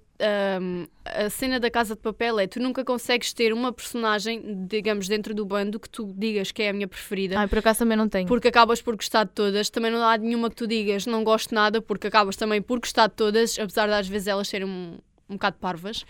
[0.57, 5.07] ahm, a cena da Casa de Papel é tu nunca consegues ter uma personagem, digamos,
[5.07, 7.39] dentro do bando que tu digas que é a minha preferida.
[7.39, 8.27] Ai, por acaso também não tenho.
[8.27, 11.49] Porque acabas por gostar de todas, também não há nenhuma que tu digas não gosto
[11.49, 14.67] de nada, porque acabas também por gostar de todas, apesar de às vezes elas serem
[14.67, 16.05] um, um bocado parvas.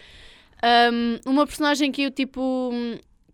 [0.61, 2.71] Ahm, uma personagem que eu tipo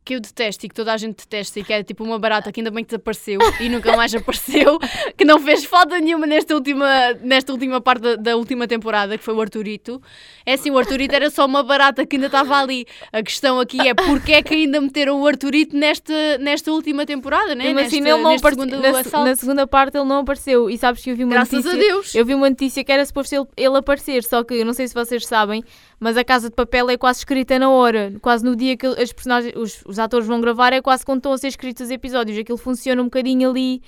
[0.05, 2.51] que eu detesto e que toda a gente detesta e que é tipo uma barata
[2.51, 4.77] que ainda bem que desapareceu e nunca mais apareceu,
[5.17, 9.23] que não fez falta nenhuma nesta última, nesta última parte da, da última temporada, que
[9.23, 9.99] foi o Arturito.
[10.45, 12.85] É assim, o Arturito era só uma barata que ainda estava ali.
[13.11, 17.55] A questão aqui é porque é que ainda meteram o Arturito nesta, nesta última temporada,
[17.55, 17.63] né?
[17.63, 18.65] Mesmo assim, ele não apareceu.
[18.65, 20.69] Na, na segunda parte ele não apareceu.
[20.69, 21.73] E sabes que eu vi uma Graças notícia.
[21.73, 22.13] a Deus.
[22.13, 24.87] Eu vi uma notícia que era suposto ele, ele aparecer, só que eu não sei
[24.87, 25.63] se vocês sabem,
[25.99, 28.13] mas a Casa de Papel é quase escrita na hora.
[28.21, 31.31] Quase no dia que as personagens, os, os atores vão gravar, é quase quando estão
[31.33, 32.37] a ser escritos os episódios.
[32.37, 33.81] Aquilo funciona um bocadinho ali,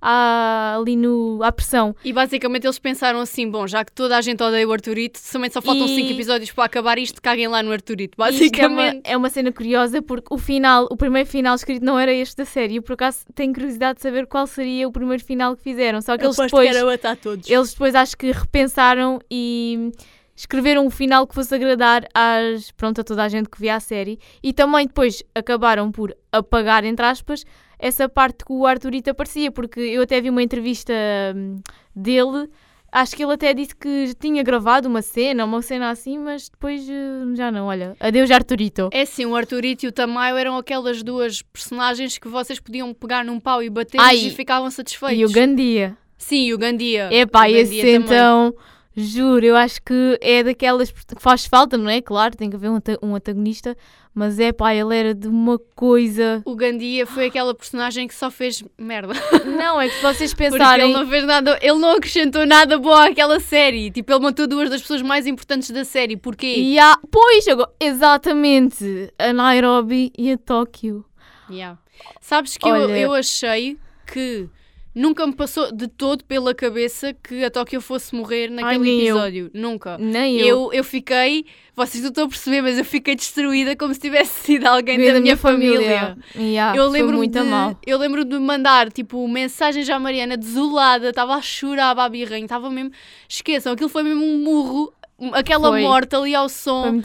[0.00, 1.96] à, ali no, à pressão.
[2.04, 5.50] E basicamente eles pensaram assim: bom, já que toda a gente odeia o Arturito, também
[5.50, 8.16] só faltam E- 5 episódios para acabar isto, caguem lá no Arturito.
[8.20, 9.00] E Isto é uma, Basicamente.
[9.04, 12.44] é uma cena curiosa porque o final, o primeiro final escrito não era este da
[12.44, 12.76] série.
[12.76, 16.02] Eu por acaso tenho curiosidade de saber qual seria o primeiro final que fizeram.
[16.02, 16.82] Só que eles depois.
[16.84, 17.48] matar todos.
[17.48, 19.90] Eles depois acho que repensaram e
[20.36, 23.80] escreveram um final que fosse agradar às, pronto, a toda a gente que via a
[23.80, 27.44] série e também depois acabaram por apagar, entre aspas,
[27.78, 30.92] essa parte que o Arthurito aparecia, porque eu até vi uma entrevista
[31.34, 31.60] hum,
[31.94, 32.48] dele
[32.94, 36.88] acho que ele até disse que tinha gravado uma cena, uma cena assim, mas depois
[36.88, 37.66] eh, já não.
[37.66, 38.88] Olha, adeus Arturito.
[38.92, 43.24] É sim, o Arturito e o Tamayo eram aquelas duas personagens que vocês podiam pegar
[43.24, 45.18] num pau e bater Ai, e ficavam satisfeitos.
[45.18, 45.96] E o Gandia.
[46.16, 47.12] Sim, o Gandia.
[47.12, 47.96] Epá, O esse também.
[47.96, 48.54] então,
[48.96, 52.00] juro, eu acho que é daquelas que faz falta, não é?
[52.00, 53.76] Claro, tem que haver um, anta- antagonista,
[54.14, 56.40] mas é pá, ele era de uma coisa.
[56.44, 59.12] O Gandia foi aquela personagem que só fez merda.
[59.44, 60.84] Não, é que se vocês Porque pensarem.
[60.90, 63.90] ele não fez nada, ele não acrescentou nada bom àquela série.
[63.90, 66.16] Tipo, ele matou duas das pessoas mais importantes da série.
[66.16, 66.54] Porquê?
[66.56, 71.04] E há- Pois, agora, exatamente, a Nairobi e a Tóquio.
[71.50, 71.78] Yeah.
[72.20, 73.76] Sabes que eu, Olha- eu achei
[74.06, 74.48] que
[74.94, 79.16] nunca me passou de todo pela cabeça que a Tóquio fosse morrer naquele eu.
[79.16, 79.50] episódio.
[79.52, 79.98] Nunca.
[79.98, 80.46] Nem eu.
[80.46, 84.44] Eu, eu fiquei, vocês não estão a perceber, mas eu fiquei destruída como se tivesse
[84.44, 86.16] sido alguém Veio da, minha família.
[86.36, 87.76] Yeah, eu lembro muito de, mal.
[87.84, 92.70] eu lembro de mandar tipo mensagens à Mariana desolada, estava a chorar a birrinha, estava
[92.70, 92.92] mesmo,
[93.28, 94.92] esqueçam, aquilo foi mesmo um murro,
[95.32, 95.82] aquela Foi.
[95.82, 97.00] morte ali ao som,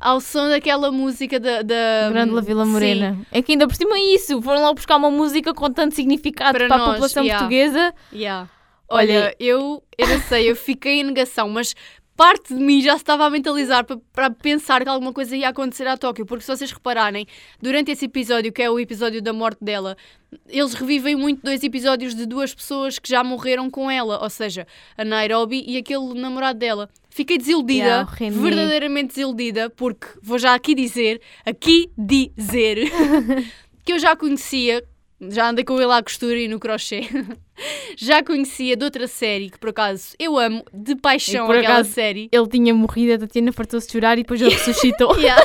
[0.00, 2.70] a ao som daquela música da, da Grande Vila sim.
[2.70, 3.18] Morena.
[3.32, 4.40] É que ainda por cima é isso.
[4.42, 7.38] Foram lá buscar uma música com tanto significado Para para, a nós, população yeah.
[7.38, 7.94] portuguesa.
[8.12, 8.48] Yeah.
[8.88, 11.74] Olha, Olha- eu, eu não sei, eu fiquei em negação, mas
[12.18, 15.50] parte de mim já se estava a mentalizar para, para pensar que alguma coisa ia
[15.50, 17.24] acontecer à Tóquio, porque se vocês repararem,
[17.62, 19.96] durante esse episódio, que é o episódio da morte dela,
[20.48, 24.66] eles revivem muito dois episódios de duas pessoas que já morreram com ela, ou seja,
[24.96, 26.88] a Nairobi e aquele namorado dela.
[27.18, 32.78] Fiquei desiludida, Yeah, verdadeiramente desiludida, porque vou já aqui dizer, aqui dizer,
[33.84, 34.84] que eu já conhecia,
[35.28, 37.00] já andei com ele à costura e no crochê.
[37.98, 42.28] já conhecia de outra série que por acaso eu amo de paixão E aquela série.
[42.30, 45.16] Ele tinha morrido, a Tatiana fartou-se de chorar e depois ele ressuscitou.
[45.16, 45.44] Yeah.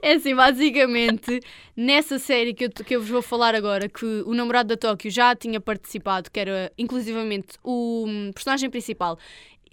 [0.00, 1.40] É assim, basicamente,
[1.76, 5.10] nessa série que eu, que eu vos vou falar agora, que o namorado da Tóquio
[5.10, 9.18] já tinha participado, que era inclusivamente o hum, personagem principal,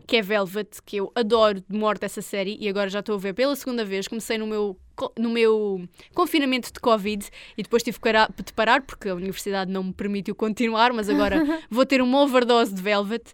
[0.08, 3.18] que é Velvet, que eu adoro de morte essa série, e agora já estou a
[3.20, 4.08] ver pela segunda vez.
[4.08, 4.78] Comecei no meu,
[5.20, 5.84] no meu
[6.16, 9.94] confinamento de Covid e depois tive que parar- de parar porque a universidade não me
[9.94, 13.34] permitiu continuar, mas agora vou ter uma overdose de Velvet.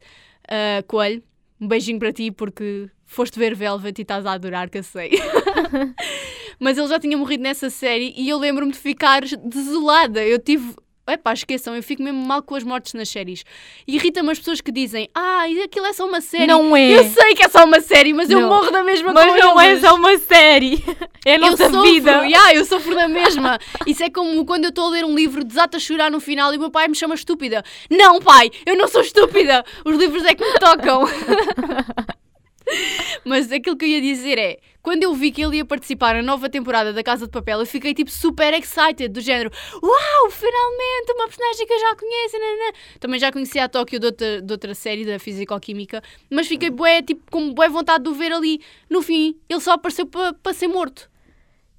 [0.50, 1.22] Ah, Coelho,
[1.62, 5.12] um beijinho para ti porque foste ver Velvet e estás a adorar, que eu sei.
[6.60, 10.24] Mas ele já tinha morrido nessa série e eu lembro-me de ficar desolada.
[10.26, 10.76] Eu tive.
[11.06, 13.44] Epá, esqueçam, eu fico mesmo mal com as mortes nas séries.
[13.86, 16.48] Irrita-me as pessoas que dizem Ah, aquilo é só uma série.
[16.48, 16.92] Não é.
[16.98, 18.48] Eu sei que é só uma série, mas eu Não.
[18.48, 20.84] morro da mesma Mas com não é só uma série.
[21.26, 22.12] É a Eu nossa sofro, vida.
[22.26, 23.58] yeah, eu sofro da mesma.
[23.88, 26.54] Isso é como quando eu estou a ler um livro, desato a chorar no final
[26.54, 27.64] e o meu pai me chama estúpida.
[27.90, 29.64] Não, pai, eu não sou estúpida.
[29.86, 31.04] Os livros é que me tocam.
[33.26, 36.22] Mas aquilo que eu ia dizer é, quando eu vi que ele ia participar na
[36.22, 41.14] nova temporada da Casa de Papel, eu fiquei tipo super excited, do género, uau, finalmente
[41.14, 42.40] uma personagem que eu já conheço.
[42.40, 46.70] nananã." Também já conhecia a Tóquio de outra, de outra série da Fisicoquímica, mas fiquei
[46.70, 48.62] bué, tipo, com bué vontade de o ver ali.
[48.90, 51.10] No fim, ele só apareceu para ser morto.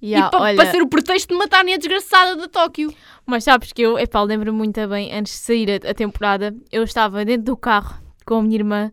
[0.03, 2.93] Yeah, e para olha, ser o pretexto de matarem a desgraçada da Tóquio.
[3.25, 6.83] Mas sabes que eu, epá, lembro-me muito bem, antes de sair a, a temporada, eu
[6.83, 8.93] estava dentro do carro com a minha irmã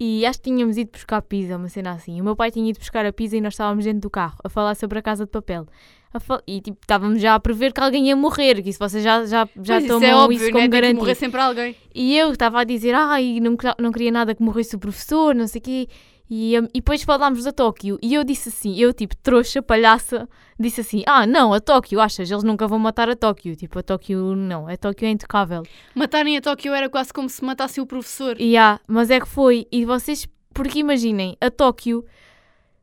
[0.00, 2.20] e acho que tínhamos ido buscar pizza, uma cena assim.
[2.20, 4.48] O meu pai tinha ido buscar a pizza e nós estávamos dentro do carro a
[4.48, 5.66] falar sobre a casa de papel.
[6.12, 9.04] A fal- E tipo, estávamos já a prever que alguém ia morrer, que isso vocês
[9.04, 10.68] já, já, já tomam isso é óbvio, isso como né?
[10.68, 10.98] Garantido.
[11.00, 11.76] morrer sempre alguém.
[11.94, 15.34] E eu estava a dizer, ai, não, queria- não queria nada que morresse o professor,
[15.36, 15.88] não sei o quê.
[16.30, 17.98] E, e depois falámos da Tóquio.
[18.00, 22.30] E eu disse assim, eu tipo, trouxa, palhaça, disse assim, ah, não, a Tóquio, achas,
[22.30, 23.56] eles nunca vão matar a Tóquio.
[23.56, 25.64] Tipo, a Tóquio, não, a Tóquio é intocável.
[25.92, 28.40] Matarem a Tóquio era quase como se matassem o professor.
[28.40, 29.66] E há, mas é que foi.
[29.72, 32.04] E vocês, porque imaginem, a Tóquio,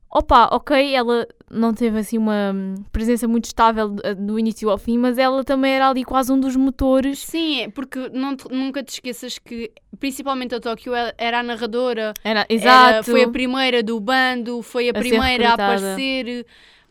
[0.09, 2.53] opa, ok, ela não teve assim uma
[2.91, 6.39] presença muito estável eh, do início ao fim, mas ela também era ali quase um
[6.39, 7.19] dos motores.
[7.19, 12.13] Sim, é porque não te- nunca te esqueças que, principalmente a Tóquio, era a narradora.
[12.23, 13.11] Era, Era- exato.
[13.11, 16.45] foi a primeira do bando, foi a, A primeira a aparecer.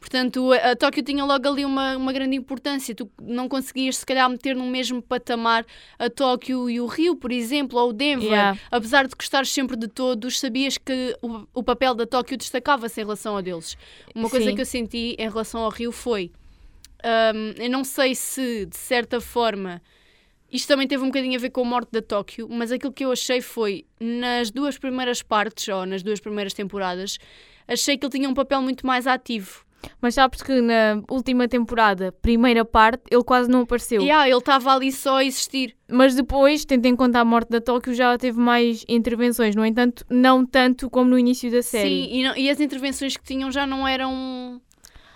[0.06, 2.94] Portanto, a, a Tóquio tinha logo ali uma, uma grande importância.
[2.94, 5.66] Tu não conseguias, se calhar, meter no mesmo patamar
[5.98, 8.28] a Tóquio e o Rio, por exemplo, ou o Denver.
[8.28, 8.58] Yeah.
[8.70, 13.02] Apesar de gostares sempre de todos, sabias que o, o papel da Tóquio destacava-se em
[13.02, 13.76] relação a deles.
[14.14, 14.54] Uma coisa Sim.
[14.54, 16.30] que eu senti em relação ao Rio foi.
[17.34, 19.82] hum, eu não sei se, de certa forma,
[20.52, 23.04] isto também teve um bocadinho a ver com a morte da Tóquio, mas aquilo que
[23.04, 27.18] eu achei foi, nas duas primeiras partes, ou nas duas primeiras temporadas,
[27.66, 29.65] achei que ele tinha um papel muito mais ativo.
[30.00, 34.02] Mas sabes que na última temporada, primeira parte, ele quase não apareceu.
[34.02, 35.76] E ah, ele estava ali só a existir.
[35.88, 39.54] Mas depois, tendo em conta a morte da Tóquio, já teve mais intervenções.
[39.54, 41.88] No entanto, não tanto como no início da série.
[41.88, 44.60] Sim, e, não- e as intervenções que tinham já não eram.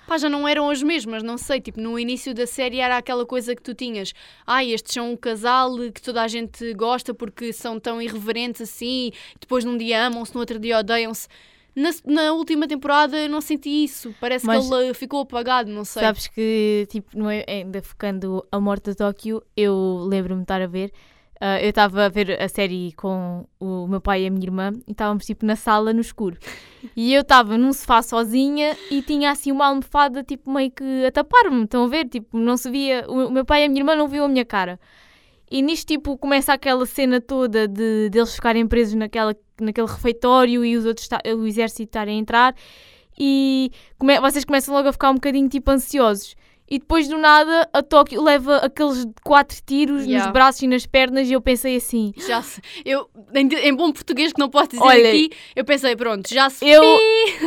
[0.07, 1.61] pá, já não eram as mesmas, não sei.
[1.61, 4.13] Tipo, no início da série era aquela coisa que tu tinhas.
[4.47, 9.11] Ai, estes são um casal que toda a gente gosta porque são tão irreverentes assim,
[9.41, 11.27] depois num dia amam-se, no outro dia odeiam-se.
[11.75, 14.15] Na, na última temporada eu não senti isso.
[14.21, 16.03] Parece Mas- que ele ficou apagado, não sei.
[16.03, 20.67] Sabes que, tipo, é, ainda focando a morte de Tóquio, eu lembro-me de estar a
[20.67, 20.93] ver.
[21.41, 24.73] ah, eu estava a ver a série com o meu pai e a minha irmã
[24.87, 26.37] e estávamos tipo na sala no escuro.
[26.95, 31.11] E eu estava num sofá sozinha e tinha assim uma almofada tipo meio que a
[31.11, 31.65] tapar-me.
[31.65, 32.07] Estão a ver?
[32.09, 33.07] Tipo, não se via.
[33.09, 34.79] O meu pai e a minha irmã não viam a minha cara.
[35.51, 40.77] E nisto, tipo, começa aquela cena toda de deles ficarem presos naquela, naquele refeitório e
[40.77, 42.55] os outros, o exército estarem a entrar.
[43.19, 46.37] E come- vocês começam logo a ficar um bocadinho, tipo, ansiosos.
[46.71, 50.25] E depois, do nada, a Tóquio leva aqueles quatro tiros Yeah.
[50.27, 52.13] nos braços e nas pernas e eu pensei assim...
[52.17, 55.97] Já se, eu, em, em bom português que não posso dizer Olha, aqui, eu pensei,
[55.97, 56.83] pronto, já se Eu,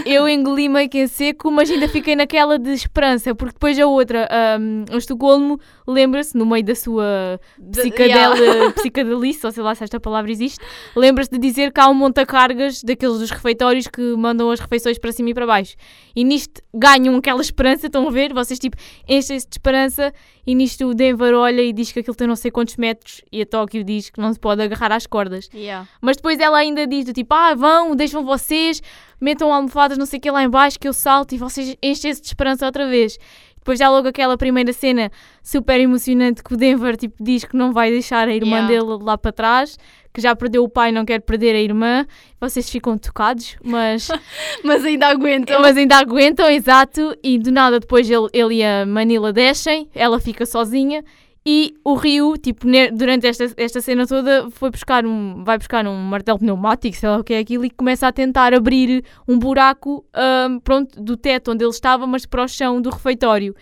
[0.06, 3.86] eu engoli meio que em seco, mas ainda fiquei naquela de esperança, porque depois a
[3.88, 4.28] outra,
[4.60, 5.58] hum, a Estocolmo,
[5.88, 8.72] lembra-se, no meio da sua de- psicadela, yeah.
[8.76, 10.60] psicadelice, ou sei lá se esta palavra existe,
[10.96, 15.12] lembra-se de dizer que há um monta-cargas daqueles dos refeitórios que mandam as refeições para
[15.12, 15.76] cima e para baixo.
[16.16, 18.34] E nisto ganham aquela esperança, estão a ver?
[18.34, 18.76] Vocês tipo
[19.14, 20.14] enchem-se de esperança
[20.46, 23.42] e nisto o Denver olha e diz que aquilo tem não sei quantos metros e
[23.42, 25.50] a Tóquio diz que não se pode agarrar às cordas.
[25.54, 25.88] Yeah.
[26.02, 28.82] Mas depois ela ainda diz do tipo, ah, vão, deixam vocês,
[29.20, 32.22] metam almofadas não sei o que lá em baixo que eu salto e vocês enchem-se
[32.22, 33.18] de esperança outra vez.
[33.64, 35.10] Depois já logo aquela primeira cena
[35.42, 38.68] super emocionante que o Denver tipo, diz que não vai deixar a irmã Yeah.
[38.68, 39.78] dele lá para trás,
[40.14, 42.06] que já perdeu o pai e não quer perder a irmã.
[42.42, 44.10] Vocês ficam tocados, mas,
[44.66, 45.62] Mas ainda aguentam.
[45.62, 47.16] mas ainda aguentam, exato.
[47.24, 51.04] E do nada depois ele, ele e a Manila descem, ela fica sozinha.
[51.46, 55.94] E o Rio, tipo, durante esta, esta cena toda, foi buscar um, vai buscar um
[55.94, 60.06] martelo pneumático, sei lá o que é aquilo, e começa a tentar abrir um buraco,
[60.14, 63.54] ahm, pronto, do teto onde ele estava, mas para o chão do refeitório.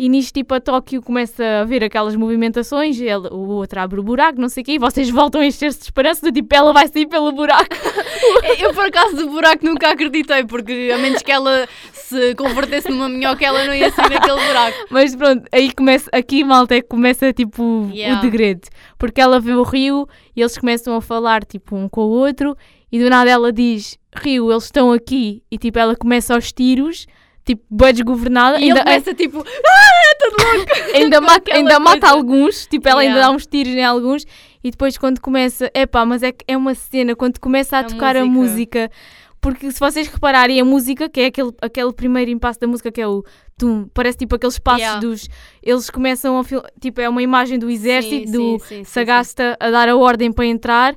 [0.00, 4.02] E nisto, tipo, a Tóquio começa a ver aquelas movimentações, ele, o outro abre o
[4.04, 6.72] buraco, não sei o quê, e vocês voltam a encher-se de esperança, do tipo, ela
[6.72, 7.66] vai sair pelo buraco.
[8.60, 13.08] Eu, por acaso, do buraco nunca acreditei, porque a menos que ela se convertesse numa
[13.08, 14.76] minhoca, ela não ia sair daquele buraco.
[14.88, 18.20] Mas pronto, aí começa, aqui malta é que começa tipo Yeah.
[18.20, 18.68] o degredo.
[18.96, 20.06] Porque ela vê o Rio
[20.36, 22.56] e eles começam a falar tipo um com o outro
[22.92, 27.06] e do nada ela diz, Rio, eles estão aqui e tipo ela começa aos tiros,
[27.48, 30.72] tipo bem desgovernada, E ele ainda, começa tipo, ah, todo louco.
[30.94, 32.14] ainda, mata, ainda mata coisa.
[32.14, 33.28] alguns, tipo ela ainda Yeah.
[33.30, 34.24] dá uns tiros em alguns
[34.62, 38.16] e depois quando começa, epá, mas é é uma cena, quando começa a, A tocar
[38.16, 38.90] a música,
[39.40, 43.00] porque se vocês repararem a música, que é aquele, aquele primeiro impasse da música que
[43.00, 43.22] é o
[43.56, 45.00] tum, parece tipo aqueles passos Yeah.
[45.00, 45.28] dos.
[45.62, 46.44] Eles começam a
[46.80, 50.30] tipo, é uma imagem do exército, Sim, do sim, sim, Sagasta a dar a ordem
[50.32, 50.94] para entrar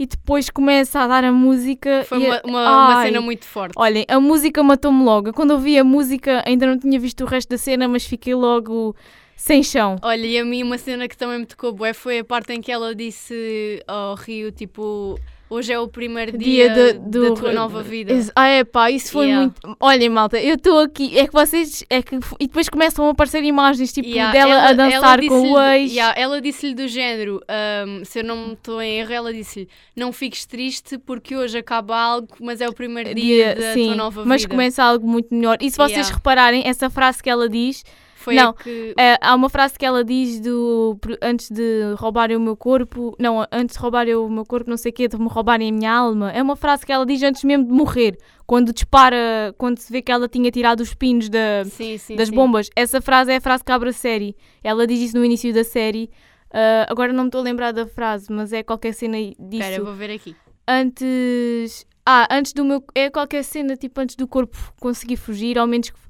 [0.00, 2.04] e depois começa a dar a música.
[2.08, 3.74] Foi uma, a- uma, uma cena muito forte.
[3.76, 5.30] Olhem, a música matou-me logo.
[5.34, 8.34] Quando eu vi a música, ainda não tinha visto o resto da cena, mas fiquei
[8.34, 8.96] logo
[9.36, 9.96] sem chão.
[10.02, 12.62] Olha, e a mim uma cena que também me tocou bué foi a parte em
[12.62, 15.18] que ela disse ao Rio, tipo,
[15.50, 18.14] hoje é o primeiro dia, Dia de- do- da tua nova vida.
[18.36, 19.42] Ah, é pá, isso foi Yeah.
[19.42, 19.76] muito.
[19.80, 21.18] Olhem, malta, eu estou aqui.
[21.18, 21.84] É que vocês.
[21.90, 22.16] É que...
[22.38, 25.92] E depois começam a aparecer imagens tipo Yeah, dela ela- a dançar com o ex.
[25.92, 29.68] yeah, ela disse-lhe do género, ahm, se eu não me estou em erro, ela disse-lhe:
[29.96, 33.94] Não fiques triste porque hoje acaba algo, mas é o primeiro dia, da sim, tua
[33.96, 34.54] nova mas vida.
[34.54, 35.58] começa algo muito melhor.
[35.60, 37.84] E se vocês repararem, essa frase que ela diz,
[38.20, 38.94] Foi não, que.
[38.98, 43.46] é, há uma frase que ela diz do antes de roubarem o meu corpo, não,
[43.50, 45.90] antes de roubarem o meu corpo, não sei o quê, de me roubarem a minha
[45.90, 46.30] alma.
[46.30, 50.02] É uma frase que ela diz antes mesmo de morrer, quando dispara, quando se vê
[50.02, 52.34] que ela tinha tirado os pinos da, Sim, sim, das sim.
[52.34, 52.68] bombas.
[52.76, 54.36] Essa frase é a frase que abre a série.
[54.62, 56.10] Ela diz isso no início da série.
[56.52, 59.62] Ah, agora não me estou a lembrar da frase, mas é qualquer cena disso.
[59.62, 60.36] Espera, vou ver aqui.
[60.68, 61.86] Antes.
[62.04, 62.84] Ah, antes do meu.
[62.94, 66.09] É qualquer cena, tipo, antes do corpo conseguir fugir, ao menos que.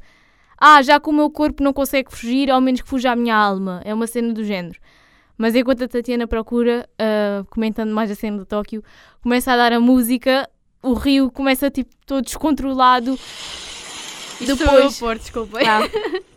[0.60, 3.34] Ah, já que o meu corpo não consegue fugir, ao menos que fuja a minha
[3.34, 3.80] alma.
[3.84, 4.78] É uma cena do género.
[5.38, 8.82] Mas enquanto a Tatiana procura, ah, comentando mais a cena do Tóquio,
[9.22, 10.48] começa a dar a música,
[10.82, 13.14] o rio começa, tipo, todo descontrolado.
[14.38, 15.64] Isto Depois- sou eu a pôr, desculpem.
[15.64, 15.80] Tá.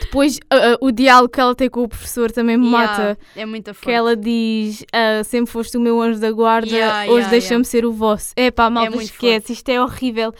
[0.00, 3.18] Depois, ah, o diálogo que ela tem com o professor também me Yeah, mata.
[3.36, 3.84] É muito forte.
[3.84, 7.64] Que ela diz, ah, sempre foste o meu anjo da guarda, Yeah, hoje yeah, deixa-me
[7.64, 8.32] ser o vosso.
[8.34, 10.32] É pá, malta, muito esquece, isto é horrível.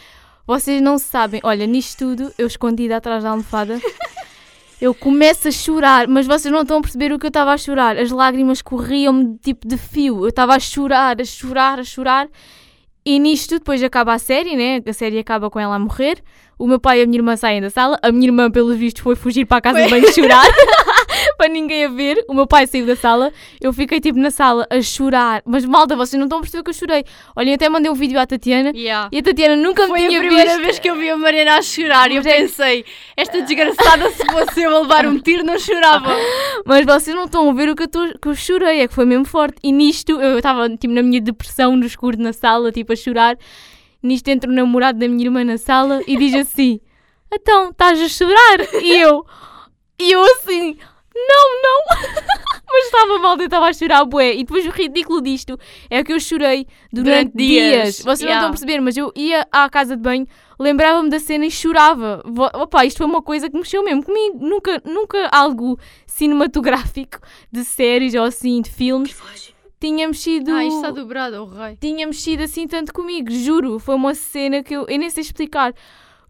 [0.48, 3.78] Vocês não sabem, olha, nisto tudo, eu escondida atrás da almofada,
[4.80, 7.58] eu começo a chorar, mas vocês não estão a perceber o que eu estava a
[7.58, 7.98] chorar.
[7.98, 12.28] As lágrimas corriam-me tipo de fio, eu estava a chorar, a chorar, a chorar.
[13.04, 14.82] E nisto depois acaba a série, né?
[14.87, 16.22] A série acaba com ela a morrer.
[16.58, 17.98] O meu pai e a minha irmã saem da sala.
[18.02, 20.44] A minha irmã, pelos vistos, foi fugir para a casa de banho chorar.
[21.38, 22.22] para ninguém a ver.
[22.29, 25.40] O meu pai saiu da sala, eu fiquei tipo na sala a chorar.
[25.46, 27.05] Mas malta, vocês não estão a perceber que eu chorei.
[27.35, 29.09] Olhem, até mandei um vídeo à Tatiana Yeah.
[29.12, 30.62] e a Tatiana nunca Foi me a tinha primeira visto.
[30.64, 32.85] vez que eu vi a Mariana a chorar e eu é- pensei,
[33.16, 36.11] esta desgraçada, se fosse eu a levar um tiro, não chorava.
[36.66, 38.94] Mas vocês não estão a ver o que eu, tô, que eu chorei, é que
[38.94, 39.57] foi mesmo forte.
[39.62, 43.39] E nisto, eu estava tipo na minha depressão no escuro na sala, tipo a chorar.
[44.03, 46.80] Nisto entra o namorado da minha irmã na sala e diz assim:
[47.32, 48.59] Então, estás a chorar?
[48.82, 49.24] E eu,
[50.01, 50.76] e eu assim,
[51.26, 51.82] não, não.
[52.70, 54.34] Mas estava mal, eu estava a chorar, bué.
[54.34, 55.58] E depois o ridículo disto
[55.88, 57.72] é que eu chorei durante, Durante dias.
[57.72, 57.96] dias.
[58.02, 58.36] Vocês não Yeah.
[58.40, 60.26] estão a perceber, mas eu ia à casa de banho,
[60.60, 62.22] lembrava-me da cena e chorava.
[62.54, 64.38] Opa, isto foi uma coisa que mexeu mesmo comigo.
[64.46, 67.18] Nunca, nunca algo cinematográfico
[67.50, 69.16] de séries ou assim, de filmes,
[69.80, 70.52] tinha mexido.
[70.52, 71.76] Ah, isto está dobrado, oh rei.
[71.80, 73.78] Tinha mexido assim tanto comigo, juro.
[73.78, 75.72] Foi uma cena que eu, eu nem sei explicar.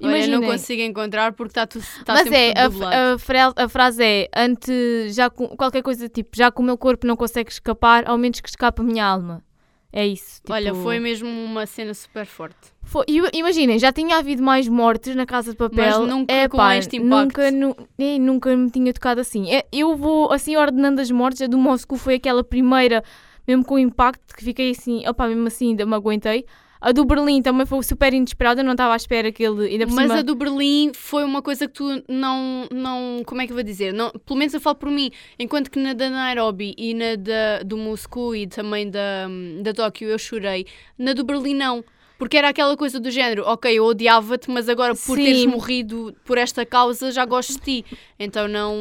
[0.01, 0.41] Olha, Imaginem.
[0.41, 4.29] não consigo encontrar porque está tudo está Mas é, tudo a, a, a frase é:
[4.37, 8.17] ante já com, qualquer coisa tipo, já que o meu corpo não consegue escapar, ao
[8.17, 9.43] menos que escape a minha alma.
[9.91, 10.43] É isso.
[10.51, 12.59] Olha, tipo- foi mesmo uma cena super forte.
[12.83, 16.01] Foi- Imaginem, já tinha havido mais mortes na Casa de Papel.
[16.01, 17.09] Mas nunca é, com pá, este impacto.
[17.41, 19.51] Nunca, nu- nem, nunca me tinha tocado assim.
[19.51, 21.41] É, eu vou assim ordenando as mortes.
[21.41, 23.03] A do Moscou foi aquela primeira,
[23.47, 26.45] mesmo com impacto, que fiquei assim, opá, mesmo assim ainda me aguentei.
[26.81, 29.95] A do Berlim também foi super inesperada, não estava à espera que ele ainda por
[29.95, 30.19] Mas cima...
[30.21, 33.65] a do Berlim foi uma coisa que tu não, não como é que eu vou
[33.65, 33.93] dizer?
[33.93, 37.63] Não, pelo menos eu falo por mim, enquanto que na da Nairobi e na da,
[37.65, 39.29] do Moscou e também da,
[39.63, 40.67] da Tóquio eu chorei,
[40.97, 41.85] na do Berlim não.
[42.19, 45.25] Porque era aquela coisa do género, ok, eu odiava-te, mas agora por Sim.
[45.25, 47.97] teres morrido por esta causa já gosto de ti.
[48.19, 48.75] Então não.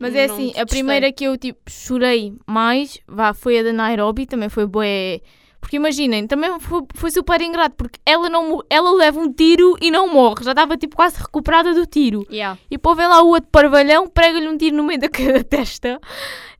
[0.00, 3.72] Mas é não assim, a primeira que eu tipo chorei mais vá, foi a da
[3.72, 5.20] Nairobi, também foi bué.
[5.62, 9.92] Porque imaginem, também foi, foi super ingrato, porque ela, não, ela leva um tiro e
[9.92, 12.26] não morre, já estava tipo quase recuperada do tiro.
[12.28, 12.58] Yeah.
[12.68, 16.00] E pô, vem lá o outro parvalhão, prega-lhe um tiro no meio da, da testa.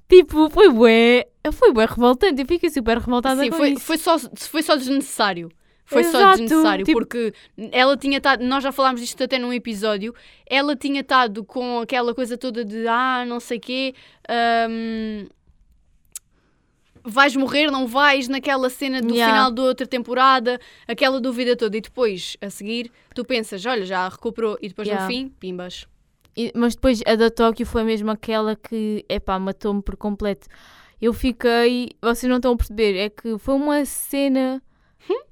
[0.09, 3.81] Tipo, foi bué, foi bué revoltante, eu fiquei super revoltada Sim, com foi, isso.
[3.81, 5.51] foi, só, foi só desnecessário.
[5.85, 7.35] Foi só Exato, desnecessário, tipo- porque
[7.73, 10.15] ela tinha estado, nós já falámos disto até num episódio,
[10.49, 13.95] ela tinha estado com aquela coisa toda de ah, não sei quê,
[14.71, 15.27] hum,
[17.05, 19.33] vais morrer, não vais, naquela cena do Yeah.
[19.35, 24.09] final da outra temporada, aquela dúvida toda, e depois, a seguir, tu pensas, olha, já
[24.09, 25.07] recuperou, e depois Yeah.
[25.07, 25.87] no fim, pimbas.
[26.37, 30.47] E- mas depois a da Tóquio foi mesmo aquela que, epá, matou-me por completo.
[31.01, 34.63] Eu fiquei, vocês não estão a perceber, é que foi uma cena.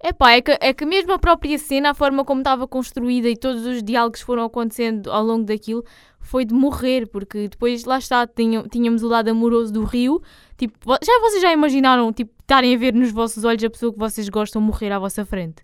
[0.03, 3.37] Epá, é que, é que mesmo a própria cena, a forma como estava construída e
[3.37, 5.85] todos os diálogos foram acontecendo ao longo daquilo,
[6.21, 8.27] foi de morrer, porque depois lá está,
[8.71, 10.23] tínhamos o lado amoroso do Rio.
[10.57, 13.99] Tipo, já vocês já imaginaram, tipo, estarem a ver nos vossos olhos a pessoa que
[13.99, 15.63] vocês gostam morrer à vossa frente?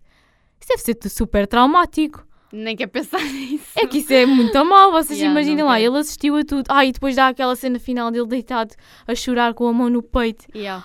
[0.60, 2.26] Isso deve ser super traumático.
[2.52, 3.72] Nem quer pensar nisso.
[3.76, 6.64] É que isso é muito mal, vocês Yeah, imaginem lá, ele assistiu a tudo.
[6.68, 8.74] Ah, e depois dá aquela cena final dele deitado
[9.06, 10.84] a chorar com a mão no peito Yeah.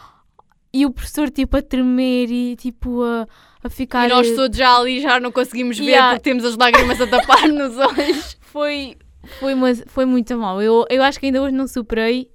[0.73, 3.27] E o professor tipo a tremer e tipo a,
[3.63, 4.05] a ficar.
[4.05, 6.13] E nós eh, todos já ali já não conseguimos ver Yeah.
[6.15, 8.37] porque temos as lágrimas a tapar nos olhos.
[8.41, 8.95] Foi,
[9.39, 10.61] foi, uma, foi muito mal.
[10.61, 12.29] Eu, eu acho que ainda hoje não superei.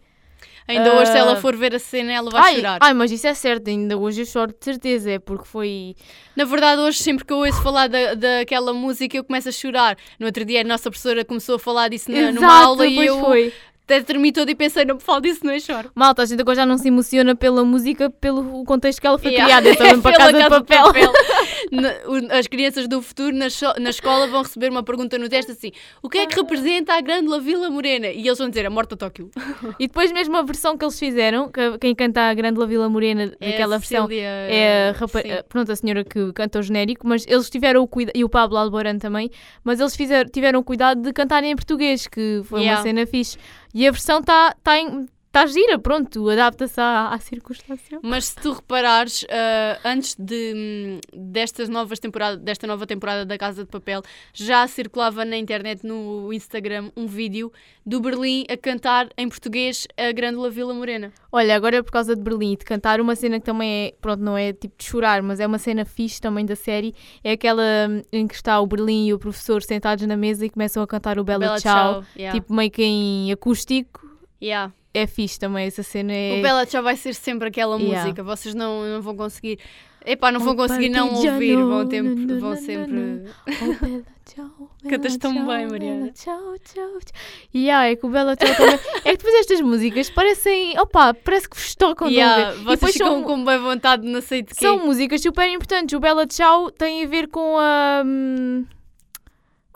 [0.69, 1.37] Ainda hoje, se ela Ah.
[1.37, 2.79] for ver a cena, ela vai Ai, chorar.
[2.83, 5.95] ai, mas isso é certo, ainda hoje eu choro de certeza, é porque foi.
[6.35, 9.97] Na verdade, hoje, sempre que eu ouço falar da, daquela música, eu começo a chorar.
[10.19, 13.07] No outro dia, a nossa professora começou a falar disso na, numa Exato, aula e
[13.07, 13.53] eu foi.
[13.89, 15.93] Até tremi todo e pensei, não me falo disso, não é choro.
[15.95, 19.31] Malta, a gente agora já não se emociona pela música, pelo contexto que ela foi
[19.31, 19.61] Yeah.
[19.63, 21.13] criada, também para Pela casa de papel.
[21.71, 23.47] Na- o- As crianças do futuro na,
[23.81, 25.71] na escola vão receber uma pergunta no teste assim:
[26.03, 28.09] o que é que representa a Grande Vila Morena?
[28.09, 29.31] E eles vão dizer: a morte a Tóquio.
[29.79, 32.89] E depois mesmo a versão que eles fizeram, que quem canta a Grande La Vila
[32.89, 34.93] Morena, daquela a versão, é
[35.39, 38.29] a, pronto, a senhora que canta o genérico, mas eles tiveram o cuidado, e o
[38.29, 39.31] Pablo Alboran também,
[39.63, 42.81] mas eles fizeram, tiveram o cuidado de cantarem em português, que foi Yeah.
[42.81, 43.37] uma cena fixe.
[43.79, 45.07] E a versão está tá em-
[45.37, 48.01] tá gira, pronto, adapta-se à, à circunstância.
[48.03, 53.37] Mas se tu reparares, ah, antes de, hum, destas novas temporada, desta nova temporada da
[53.37, 54.01] Casa de Papel,
[54.33, 57.53] já circulava na internet, no Instagram, um vídeo
[57.85, 61.13] do Berlim a cantar em português a Grande La Vila Morena.
[61.31, 64.23] Olha, agora por causa de Berlim e de cantar uma cena que também é, pronto,
[64.23, 67.63] não é tipo de chorar, mas é uma cena fixe também da série, é aquela
[67.91, 70.87] hum, em que está o Berlim e o professor sentados na mesa e começam a
[70.87, 72.05] cantar o Bela, Bela Tchau, Tchau.
[72.17, 72.41] yeah.
[72.41, 74.07] tipo meio que em acústico.
[74.43, 74.73] Yeah.
[74.97, 76.39] É fixe também, essa cena é...
[76.39, 78.01] O Bela Tchau vai ser sempre aquela Yeah.
[78.01, 78.23] música.
[78.23, 79.59] Vocês não, não vão conseguir.
[80.07, 81.57] Epá, não vão Oh, conseguir não ouvir.
[81.57, 83.25] Vão, ter, na, na, vão sempre.
[83.47, 86.11] Oh, Tchau, Bela Cantas tão Tchau, bem, Mariana.
[86.13, 87.21] Tchau, tchau, tchau.
[87.53, 88.75] E ah, é que o Bela Tchau também...
[89.05, 90.79] é que depois estas músicas parecem...
[90.79, 92.61] Opa, parece que vos tocam de Yeah, ouvir.
[92.61, 94.65] E vocês depois ficam são, com bem vontade de não sei de quê.
[94.65, 95.95] são músicas super importantes.
[95.95, 98.03] O Bela Tchau tem a ver com a...
[98.03, 98.65] hum,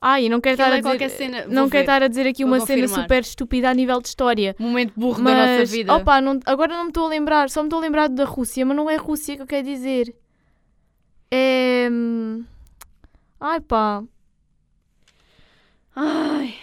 [0.03, 1.44] Ai, não quero estar a é qualquer dizer, cena.
[1.46, 3.03] não quero estar a dizer aqui Vou uma cena confirmar.
[3.03, 4.57] super estúpida a nível de história.
[4.59, 5.94] Momento burro da nossa Mas, vida.
[5.94, 8.64] opa, não, agora não me estou a lembrar, só me estou a lembrar da Rússia,
[8.64, 10.14] mas não é Rússia que eu quero dizer.
[11.30, 11.88] É.
[13.38, 14.03] Ai pá,
[15.94, 16.55] Ai.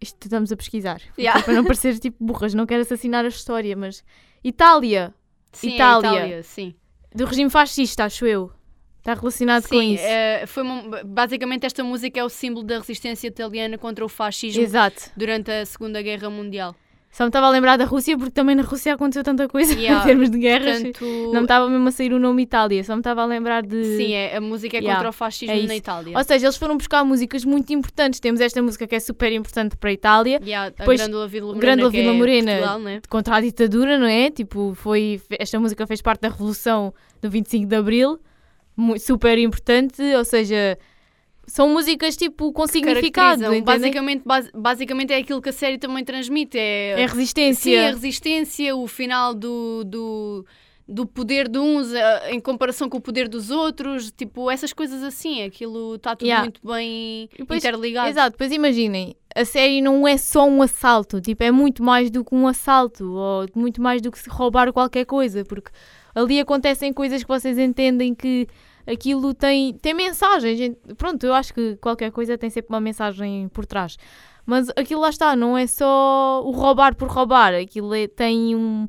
[0.00, 1.00] isto estamos a pesquisar.
[1.18, 1.42] Yeah.
[1.42, 4.04] Para não parecer tipo burras, não quero assassinar a história, mas.
[4.42, 5.14] Itália,
[5.52, 6.08] Sim, é Itália.
[6.10, 6.74] Itália, sim.
[7.14, 8.52] do regime fascista, acho eu.
[9.04, 10.02] Está relacionado com Sim, isso.
[10.06, 14.62] eh, foi uma- basicamente esta música é o símbolo da resistência italiana contra o fascismo
[14.62, 15.10] Exato.
[15.14, 16.74] durante a Segunda Guerra Mundial.
[17.12, 20.02] Só me estava a lembrar da Rússia porque também na Rússia aconteceu tanta coisa Yeah.
[20.02, 20.82] em termos de guerras.
[20.82, 23.62] Portanto, Não me estava mesmo a sair o nome Itália, só me estava a lembrar
[23.62, 23.84] de.
[23.98, 25.76] sim, é, a música é Yeah, contra o fascismo é na.
[25.76, 26.16] Itália.
[26.16, 28.18] Ou seja, eles foram buscar músicas muito importantes.
[28.18, 31.46] Temos esta música que é super importante para a Itália, Yeah, a depois, Grândola Vila
[31.48, 32.50] Morena, Grândola que é Vila Morena.
[32.52, 33.00] Portugal, né?
[33.08, 34.30] contra a ditadura, não é?
[34.30, 35.20] Tipo, foi.
[35.38, 36.92] Esta música fez parte da Revolução
[37.22, 38.18] do 25 de Abril,
[38.98, 40.02] super importante.
[40.02, 40.78] Ou seja,
[41.46, 43.42] são músicas tipo com significado.
[43.62, 46.58] Basicamente, bas- basicamente é aquilo que a série também transmite.
[46.58, 47.62] É, É resistência.
[47.80, 50.46] Sim, a resistência, o final do, do,
[50.88, 55.02] do poder de uns eh, em comparação com o poder dos outros, tipo, essas coisas
[55.02, 56.44] assim, aquilo está tudo Yeah.
[56.44, 58.08] muito bem depois- interligado.
[58.08, 62.24] Exato, pois imaginem, a série não é só um assalto, tipo, é muito mais do
[62.24, 65.70] que um assalto, ou muito mais do que se roubar qualquer coisa, porque
[66.14, 68.46] ali acontecem coisas que vocês entendem que
[68.86, 70.74] aquilo tem, tem mensagens.
[70.96, 73.96] Pronto, eu acho que qualquer coisa tem sempre uma mensagem por trás.
[74.46, 78.86] Mas aquilo lá está, não é só o roubar por roubar, aquilo é- tem um,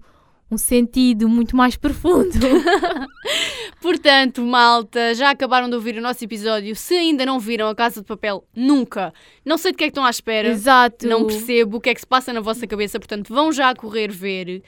[0.52, 2.34] um sentido muito mais profundo.
[3.82, 6.76] Portanto, malta, já acabaram de ouvir o nosso episódio.
[6.76, 9.14] Se ainda não viram a Casa de Papel, nunca.
[9.46, 10.50] Não sei de que é que estão à espera.
[10.50, 11.08] Exato.
[11.08, 14.12] Não percebo o que é que se passa na vossa cabeça, portanto, vão já correr
[14.12, 14.64] ver.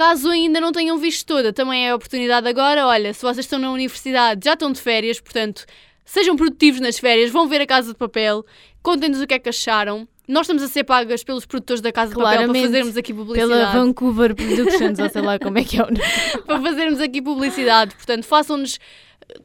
[0.00, 2.86] Caso ainda não tenham visto toda, também é a oportunidade agora.
[2.86, 5.66] Olha, se vocês estão na universidade, já estão de férias, portanto,
[6.06, 8.42] sejam produtivos nas férias, vão ver a Casa de Papel,
[8.82, 10.08] contem-nos o que é que acharam.
[10.26, 12.66] Nós estamos a ser pagas pelos produtores da Casa de Papel para Claramente.
[12.66, 13.52] fazermos aqui publicidade.
[13.72, 16.00] Pela Vancouver Productions, ou sei lá como é que é o nome.
[16.46, 17.94] para fazermos aqui publicidade.
[17.94, 18.78] Portanto, façam-nos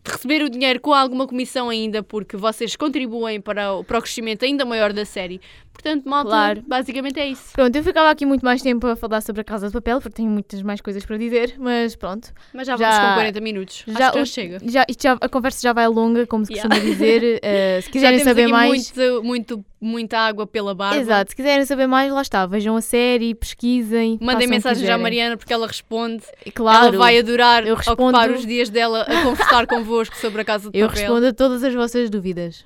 [0.07, 4.43] receber o dinheiro com alguma comissão ainda, porque vocês contribuem para o, para o crescimento
[4.45, 5.39] ainda maior da série.
[5.73, 6.63] Portanto, malta, Claro.
[6.65, 7.51] basicamente é isso.
[7.53, 10.15] Pronto, eu ficava aqui muito mais tempo a falar sobre a Casa de Papel, porque
[10.15, 12.31] tenho muitas mais coisas para dizer, mas pronto.
[12.53, 13.83] Mas já Já- vamos com 40 minutos.
[13.86, 14.57] já já chega.
[14.65, 16.69] Já, já- a conversa já vai longa, como se Yeah.
[16.73, 17.39] costuma dizer.
[17.43, 18.93] eh, se quiserem saber mais.
[18.93, 20.97] muito, muito, muita água pela barba.
[20.99, 22.45] Exato, se quiserem saber mais, lá está.
[22.45, 24.17] Vejam a série, pesquisem.
[24.21, 24.97] Mandem mensagens à.
[24.97, 26.23] Mariana porque ela responde.
[26.45, 27.95] E Claro, ela vai adorar eu ocupar
[28.27, 31.01] respondo- os dias dela a conversar convosco sobre a Casa de eu Papel.
[31.03, 32.65] respondo a todas as vossas dúvidas.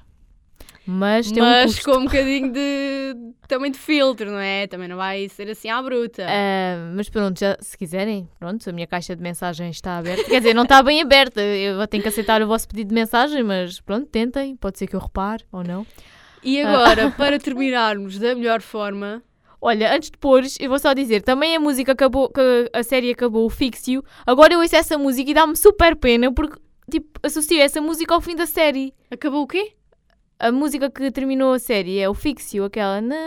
[0.92, 1.92] Mas tem um Mas custo.
[1.92, 3.16] com um bocadinho de
[3.48, 4.66] também de filtro, não é?
[4.66, 6.26] Também não vai ser assim à bruta.
[6.28, 10.24] Ah, mas pronto, já, se quiserem, pronto, a minha caixa de mensagens está aberta.
[10.24, 11.42] Quer dizer, não está bem aberta.
[11.42, 14.56] Eu tenho que aceitar o vosso pedido de mensagem, mas pronto, tentem.
[14.56, 15.86] Pode ser que eu repare ou não.
[16.44, 16.70] E Ah.
[16.70, 19.22] agora, para terminarmos da melhor forma,
[19.62, 22.40] Olha, antes de pôres, eu vou só dizer, também a música acabou, que
[22.72, 24.02] a série acabou, o Fix-You.
[24.26, 26.58] Agora eu ouço essa música e dá-me super pena porque,
[26.90, 28.94] tipo, associo essa música ao fim da série.
[29.12, 29.74] acabou o quê?
[30.40, 33.18] A música que terminou a série é o Fix-You, aquela na,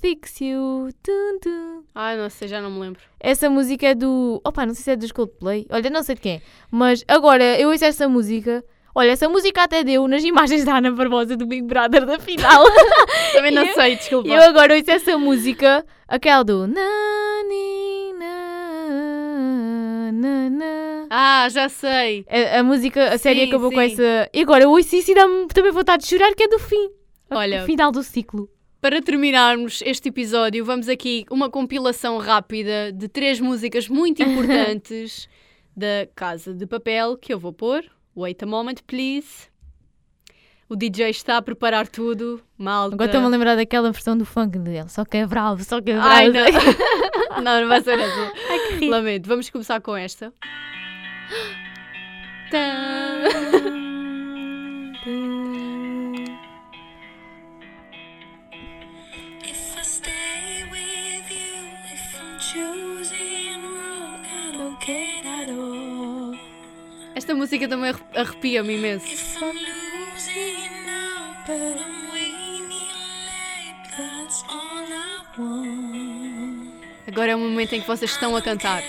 [0.00, 1.82] Fix-You, tum, tum.
[1.94, 3.02] Ah, não sei, já não me lembro.
[3.20, 4.40] Essa música é do.
[4.42, 5.66] Opa, não sei se é dos Coldplay.
[5.68, 6.42] Olha, não sei de quem é.
[6.70, 8.64] Mas agora eu ouço essa música.
[8.98, 12.64] Olha, essa música até deu nas imagens da Ana Barbosa do Big Brother da final.
[13.34, 14.26] Também não eu- sei, desculpa.
[14.26, 16.66] Eu agora ouço essa música, aquela do.
[16.66, 16.80] Na,
[17.46, 21.06] ni, na, na, na.
[21.10, 22.24] Ah, já sei.
[22.26, 23.92] A, a música, a série Sim, acabou com sim.
[23.92, 24.30] essa.
[24.32, 26.88] E agora eu ouço isso e dá-me também vontade de chorar, que é do fim.
[27.30, 27.64] Olha.
[27.64, 28.48] O final do ciclo.
[28.80, 35.28] Para terminarmos este episódio, vamos aqui uma compilação rápida de três músicas muito importantes
[35.76, 37.84] da Casa de Papel que eu vou pôr.
[38.16, 39.50] Wait a moment, please.
[40.68, 42.42] O DJ está a preparar tudo.
[42.56, 42.94] Malta.
[42.94, 44.88] Agora estou-me a lembrar daquela versão do funk dele.
[44.88, 46.08] Só que é bravo, só que é bravo.
[46.08, 46.46] Ai, não.
[47.44, 48.32] não, não vai ser essa.
[48.80, 48.88] Ai.
[48.88, 49.28] Lamento.
[49.28, 50.32] Vamos começar com esta.
[55.08, 55.72] If
[67.16, 69.06] Esta música também arre- arrepia-me imenso.
[77.06, 78.82] Agora é o momento em que vocês estão a cantar.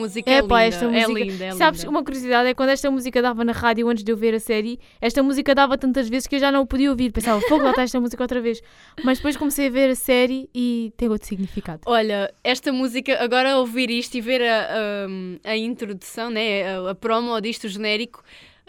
[0.00, 0.48] Música é, É linda.
[0.48, 1.10] pá, esta música.
[1.10, 1.90] É linda, é Sabes, linda.
[1.90, 4.78] uma curiosidade é quando esta música dava na rádio antes de eu ver a série,
[5.00, 7.12] esta música dava tantas vezes que eu já não podia ouvir.
[7.12, 8.60] Pensava, fogo, lá está esta música outra vez.
[9.04, 11.80] Mas depois comecei a ver a série e tem outro significado.
[11.86, 14.68] Olha, esta música, agora ouvir isto e ver a,
[15.44, 18.22] a, a introdução, né, a, a promo disto, o genérico,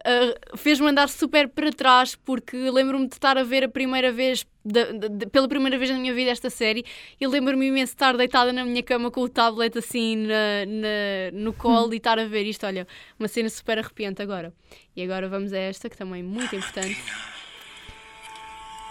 [0.06, 4.46] ah, fez-me andar super para trás porque lembro-me de estar a ver a primeira vez,
[4.64, 6.86] da- da- de- pela primeira vez na minha vida, esta série
[7.20, 11.32] e lembro-me imenso de estar deitada na minha cama com o tablet assim na, na-
[11.40, 12.66] no colo e estar a ver isto.
[12.66, 12.88] Olha,
[13.20, 14.54] uma cena super arrepiante agora.
[14.96, 16.98] E agora vamos a esta, que também é muito importante.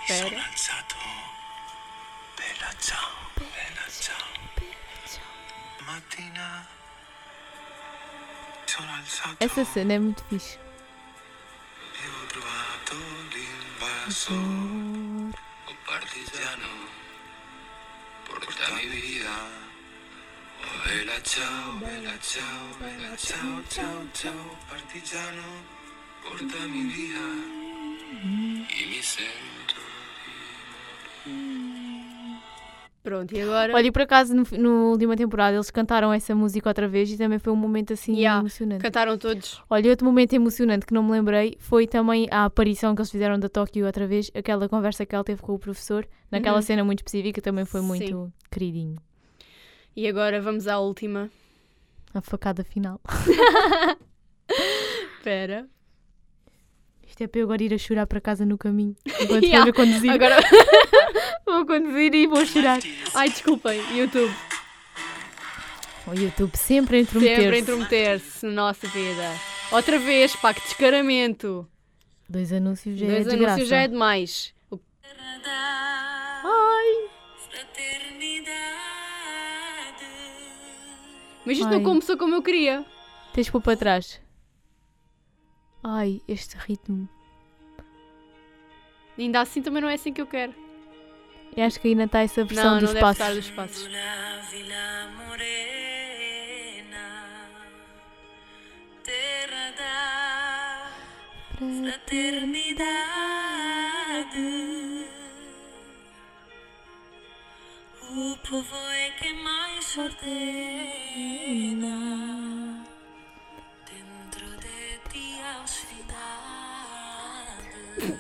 [0.08, 0.30] Espera.
[9.40, 10.58] Essa cena é muito fixe.
[14.11, 15.30] L'invasor.
[15.66, 16.66] Oh partigiano,
[18.26, 19.38] portami via.
[20.62, 24.58] Oh bella ciao, bella ciao, bella ciao, ciao, ciao.
[24.68, 25.42] Partigiano,
[26.22, 27.26] portami via.
[28.68, 29.78] E mi sento
[33.03, 33.74] Pronto, e agora?
[33.74, 37.16] Olha, e por acaso, no, no última temporada, eles cantaram essa música outra vez e
[37.16, 38.82] também foi um momento assim Yeah, emocionante.
[38.82, 39.62] Cantaram todos.
[39.70, 43.38] Olha, outro momento emocionante que não me lembrei foi também a aparição que eles fizeram
[43.38, 46.62] da Tóquio outra vez, aquela conversa que ela teve com o professor, naquela Uhum.
[46.62, 47.86] cena muito específica, também foi Sim.
[47.86, 48.96] muito queridinho.
[49.96, 51.30] E agora vamos à última.
[52.12, 53.01] A facada final.
[55.18, 55.66] Espera.
[57.21, 58.97] Isto é para eu agora ir a chorar para casa no caminho.
[59.21, 60.11] Enquanto Yeah, for a conduzir.
[60.11, 60.37] Agora.
[61.45, 62.79] Vou conduzir e vou chorar.
[63.12, 64.33] Ai, desculpem, YouTube.
[66.07, 67.43] O YouTube sempre a intrometer-se.
[67.43, 69.31] Sempre a intrometer-se na nossa vida.
[69.71, 71.68] Outra vez, pá, que descaramento.
[72.27, 74.55] Dois anúncios já é Dois anúncios já é demais.
[74.71, 74.79] O-
[76.45, 77.09] Ai.
[77.51, 78.55] fraternidade.
[81.45, 81.75] Mas isto Ai.
[81.75, 82.83] não começou como eu queria.
[83.35, 84.18] Tens que pôr para trás.
[85.83, 87.09] Ai, este ritmo.
[89.18, 90.55] Ainda assim também não é assim que eu quero.
[91.57, 93.20] Eu acho que ainda está essa versão Não, não dos deve passos.
[93.20, 93.89] estar dos passos.
[104.11, 105.07] Fraternidade.
[108.12, 110.18] O povo é que mais ordena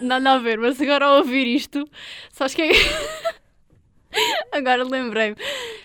[0.00, 1.88] Nada a ver, mas agora ao ouvir isto,
[2.32, 2.70] sabes que é.
[4.50, 5.36] Agora lembrei-me.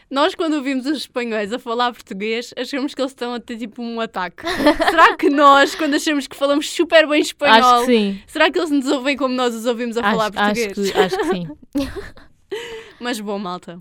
[0.09, 3.83] Nós, quando ouvimos os espanhóis a falar português, achamos que eles estão a ter tipo
[3.83, 4.43] um ataque.
[4.89, 8.21] Será que nós, quando achamos que falamos super bem espanhol, Acho que sim.
[8.25, 10.91] será que eles nos ouvem como nós os ouvimos a falar Acho, acho, português?
[10.91, 11.47] que, acho que sim.
[12.99, 13.79] Mas bom, malta.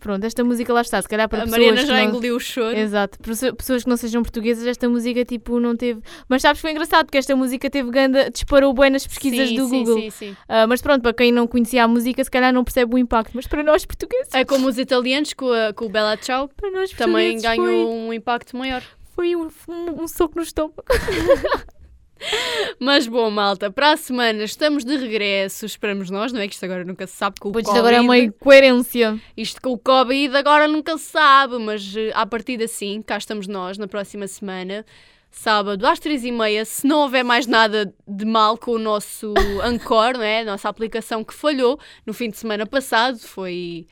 [0.00, 1.00] Pronto, esta música lá está.
[1.00, 2.04] Se calhar para a pessoas Mariana que já não...
[2.10, 2.76] engoliu o choro.
[2.76, 3.18] Exato.
[3.20, 6.00] Pessoa- Pessoas que não sejam portuguesas, esta música tipo não teve...
[6.28, 8.30] Mas sabes que foi engraçado, porque esta música teve ganda...
[8.30, 10.00] Disparou bem nas pesquisas sim, do sim, Google.
[10.02, 10.36] Sim, sim.
[10.48, 13.32] Ah, mas pronto, para quem não conhecia a música, se calhar não percebe o impacto.
[13.34, 14.32] Mas para nós portugueses...
[14.34, 17.74] É como os italianos com, a, com o Bella Ciao, Para nós também ganhou foi,
[17.84, 18.82] um impacto maior.
[19.14, 20.82] foi um, um- um soco no estômago.
[22.80, 26.48] Mas bom, malta, para a semana estamos de regresso, esperamos nós, não é?
[26.48, 27.78] Que isto agora nunca se sabe com o Pois Covid.
[27.78, 29.20] isto agora é uma incoerência.
[29.36, 33.46] Isto com o Covid agora nunca se sabe, mas eh, à partida sim, cá estamos
[33.46, 34.84] nós na próxima semana.
[35.30, 39.34] Sábado às três e meia, se não houver mais nada de mal com o nosso
[39.62, 40.42] Anchor, não é?
[40.44, 43.86] Nossa aplicação que falhou no fim de semana passado, foi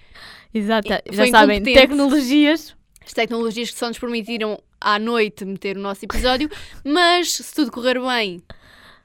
[0.54, 0.88] Exato.
[1.10, 2.74] Já sabem, tecnologias.
[3.04, 6.50] as tecnologias que só nos permitiram à noite meter o nosso episódio,
[6.84, 8.42] mas se tudo correr bem,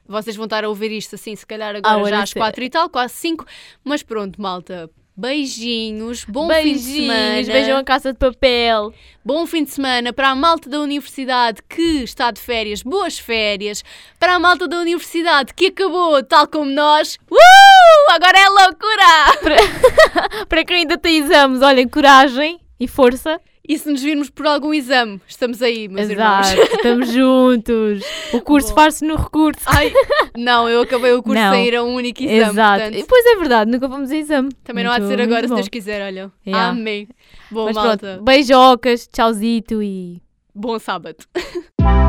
[0.06, 2.68] vocês vão estar a ouvir isto assim, se calhar agora hora já às quatro e
[2.68, 3.46] tal, quase cinco,
[3.82, 4.90] mas pronto, malta.
[5.16, 7.34] Beijinhos, bom fim de semana.
[7.34, 8.92] Beijinhos, beijam a casa de papel.
[9.22, 13.84] Bom fim de semana para a malta da universidade que está de férias, boas férias.
[14.18, 18.10] Para a malta da universidade que acabou, tal como nós, uh!
[18.12, 20.46] agora é loucura!
[20.48, 23.38] Para quem ainda tem exames, olhem, coragem e força.
[23.68, 26.50] E se nos virmos por algum exame, estamos aí, meus irmãos.
[26.52, 28.02] Exato, estamos juntos.
[28.32, 29.60] O curso faz-se no recurso.
[29.66, 29.92] Ai,
[30.36, 31.52] não, eu acabei o curso Não.
[31.52, 32.82] sem ir a um único exame, Exato.
[32.82, 34.50] portanto, Pois é verdade, nunca vamos a exame.
[34.64, 35.54] também não há de Muito- ser agora, muito se.
[35.56, 36.32] Deus quiser, olha.
[36.46, 36.70] Yeah.
[36.70, 37.06] Amém.
[37.50, 40.20] Bom, Mas malta, pronto, beijocas, tchauzito e
[40.54, 41.18] bom sábado.